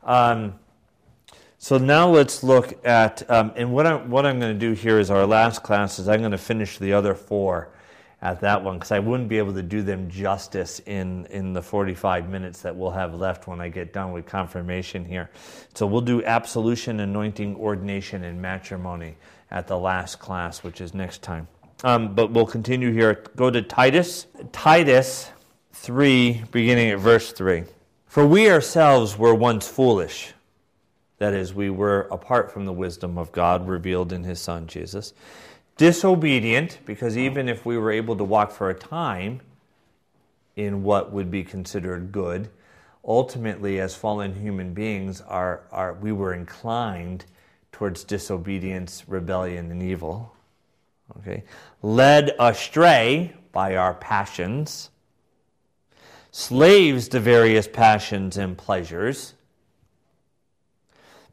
[0.03, 0.55] Um,
[1.59, 4.99] so now let's look at, um, and what I'm, what I'm going to do here
[4.99, 7.69] is our last class is I'm going to finish the other four
[8.23, 11.63] at that one because I wouldn't be able to do them justice in, in the
[11.63, 15.31] 45 minutes that we'll have left when I get done with confirmation here.
[15.75, 19.17] So we'll do absolution, anointing, ordination, and matrimony
[19.51, 21.49] at the last class, which is next time.
[21.83, 23.25] Um, but we'll continue here.
[23.37, 24.27] Go to Titus.
[24.53, 25.31] Titus
[25.73, 27.65] 3, beginning at verse 3.
[28.07, 30.35] For we ourselves were once foolish.
[31.19, 35.15] That is, we were apart from the wisdom of God revealed in his Son, Jesus
[35.81, 39.40] disobedient, because even if we were able to walk for a time
[40.55, 42.51] in what would be considered good,
[43.02, 47.24] ultimately, as fallen human beings, are, are, we were inclined
[47.73, 50.36] towards disobedience, rebellion, and evil.
[51.16, 51.44] Okay?
[51.81, 54.90] Led astray by our passions,
[56.31, 59.32] slaves to various passions and pleasures,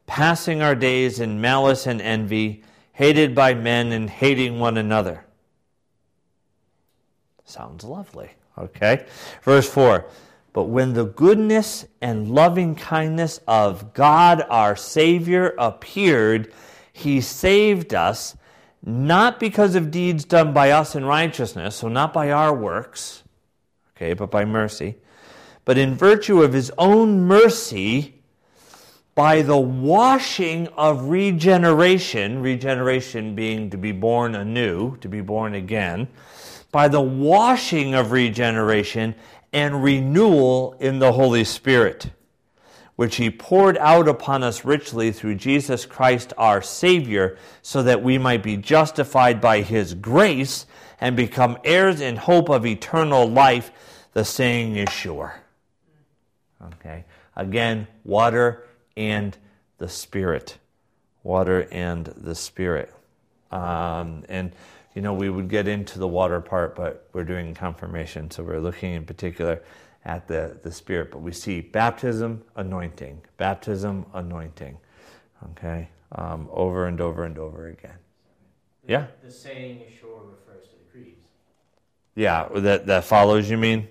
[0.06, 2.64] passing our days in malice and envy
[2.98, 5.24] hated by men and hating one another.
[7.44, 8.28] Sounds lovely.
[8.58, 9.06] Okay.
[9.44, 10.04] Verse 4
[10.52, 16.52] But when the goodness and loving kindness of God our Savior appeared,
[16.92, 18.36] he saved us
[18.84, 23.22] not because of deeds done by us in righteousness, so not by our works,
[23.96, 24.96] okay, but by mercy,
[25.64, 28.17] but in virtue of his own mercy
[29.18, 36.06] by the washing of regeneration, regeneration being to be born anew, to be born again,
[36.70, 39.12] by the washing of regeneration
[39.52, 42.12] and renewal in the Holy Spirit,
[42.94, 48.18] which He poured out upon us richly through Jesus Christ our Savior, so that we
[48.18, 50.64] might be justified by His grace
[51.00, 53.72] and become heirs in hope of eternal life.
[54.12, 55.40] The saying is sure.
[56.62, 57.04] Okay.
[57.34, 58.67] Again, water
[58.98, 59.38] and
[59.78, 60.58] the Spirit.
[61.22, 62.92] Water and the Spirit.
[63.50, 64.52] Um, and,
[64.94, 68.60] you know, we would get into the water part, but we're doing confirmation, so we're
[68.60, 69.62] looking in particular
[70.04, 71.10] at the, the Spirit.
[71.10, 74.76] But we see baptism, anointing, baptism, anointing,
[75.50, 77.98] okay, um, over and over and over again.
[78.86, 79.06] Yeah?
[79.22, 81.26] The saying is sure refers to the creeds.
[82.14, 83.88] Yeah, that, that follows, you mean?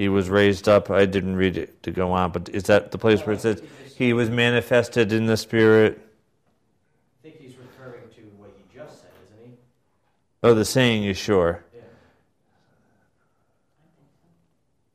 [0.00, 0.90] He was raised up.
[0.90, 3.62] I didn't read it to go on, but is that the place where it says
[3.98, 6.00] he was manifested in the Spirit?
[7.18, 9.56] I think he's referring to what he just said, isn't he?
[10.42, 11.62] Oh, the saying is sure.
[11.74, 11.82] Yeah.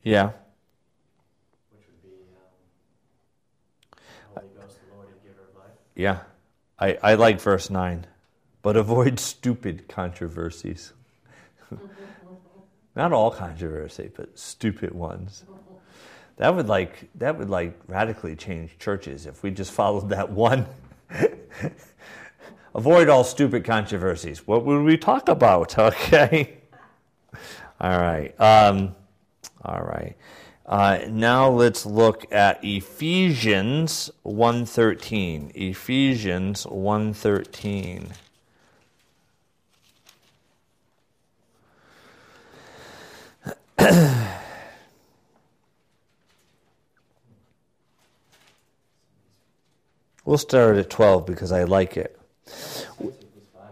[0.01, 0.25] Yeah.
[1.69, 2.09] Which would be
[3.93, 3.99] um,
[4.33, 5.77] Holy Ghost, the Lord and giver of life.
[5.93, 6.21] Yeah.
[6.79, 8.07] I, I like verse 9.
[8.63, 10.93] But avoid stupid controversies.
[12.95, 15.43] Not all controversy, but stupid ones.
[16.37, 20.65] That would like that would like radically change churches if we just followed that one.
[22.75, 24.45] Avoid all stupid controversies.
[24.45, 25.77] What would we talk about?
[25.85, 26.57] Okay.
[27.79, 28.39] All right.
[28.39, 28.95] Um,
[29.63, 30.15] all right.
[30.65, 35.51] Uh, now let's look at Ephesians 1.13.
[35.53, 38.11] Ephesians 1.13.
[50.25, 52.19] we'll start at 12 because I like it.
[52.45, 53.67] Censored this Bible.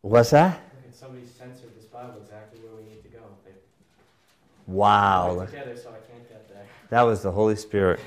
[0.00, 0.60] What's that?
[0.92, 3.20] Somebody censored this Bible exactly where we need to go.
[4.66, 5.46] Wow.
[5.46, 6.66] together so I can't get there.
[6.90, 8.00] That was the Holy Spirit.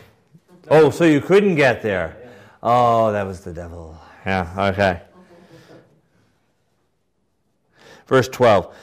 [0.69, 2.17] Oh, so you couldn't get there.
[2.21, 2.29] Yeah.
[2.61, 3.97] Oh, that was the devil.
[4.25, 5.01] Yeah, okay.
[8.07, 8.75] Verse 12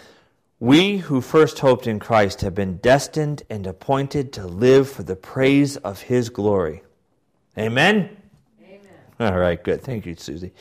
[0.61, 5.15] We who first hoped in Christ have been destined and appointed to live for the
[5.15, 6.83] praise of his glory.
[7.57, 8.17] Amen?
[8.61, 8.81] Amen.
[9.21, 9.83] All right, good.
[9.83, 10.53] Thank you, Susie.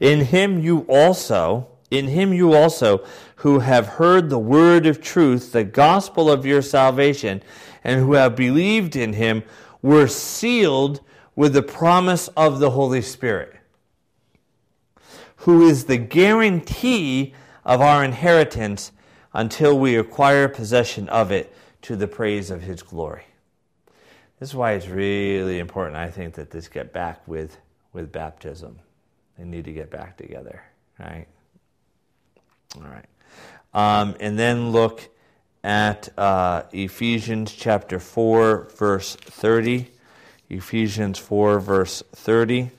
[0.00, 3.04] In him you also, in him you also,
[3.36, 7.42] who have heard the word of truth, the gospel of your salvation,
[7.82, 9.42] and who have believed in him,
[9.82, 11.00] were sealed
[11.36, 13.54] with the promise of the Holy Spirit,
[15.36, 18.90] who is the guarantee of our inheritance
[19.34, 23.24] until we acquire possession of it to the praise of his glory.
[24.38, 27.58] This is why it's really important, I think, that this get back with,
[27.92, 28.78] with baptism.
[29.36, 30.62] They need to get back together,
[30.98, 31.26] right?
[32.76, 33.06] All right.
[33.74, 35.08] Um, and then look
[35.64, 39.90] at uh, Ephesians chapter 4, verse 30.
[40.50, 42.70] Ephesians 4, verse 30.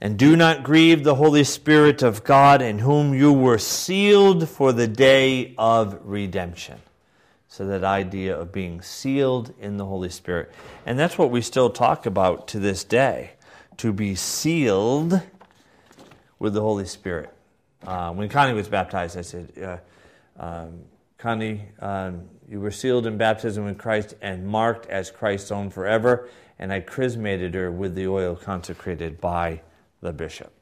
[0.00, 4.72] And do not grieve the Holy Spirit of God, in whom you were sealed for
[4.72, 6.80] the day of redemption.
[7.48, 10.52] So, that idea of being sealed in the Holy Spirit.
[10.86, 13.32] And that's what we still talk about to this day
[13.78, 15.20] to be sealed
[16.38, 17.34] with the Holy Spirit.
[17.84, 20.80] Uh, when Connie was baptized, I said, uh, um,
[21.16, 26.28] Connie, um, you were sealed in baptism with Christ and marked as Christ's own forever.
[26.58, 29.62] And I chrismated her with the oil consecrated by
[30.00, 30.57] the bishop.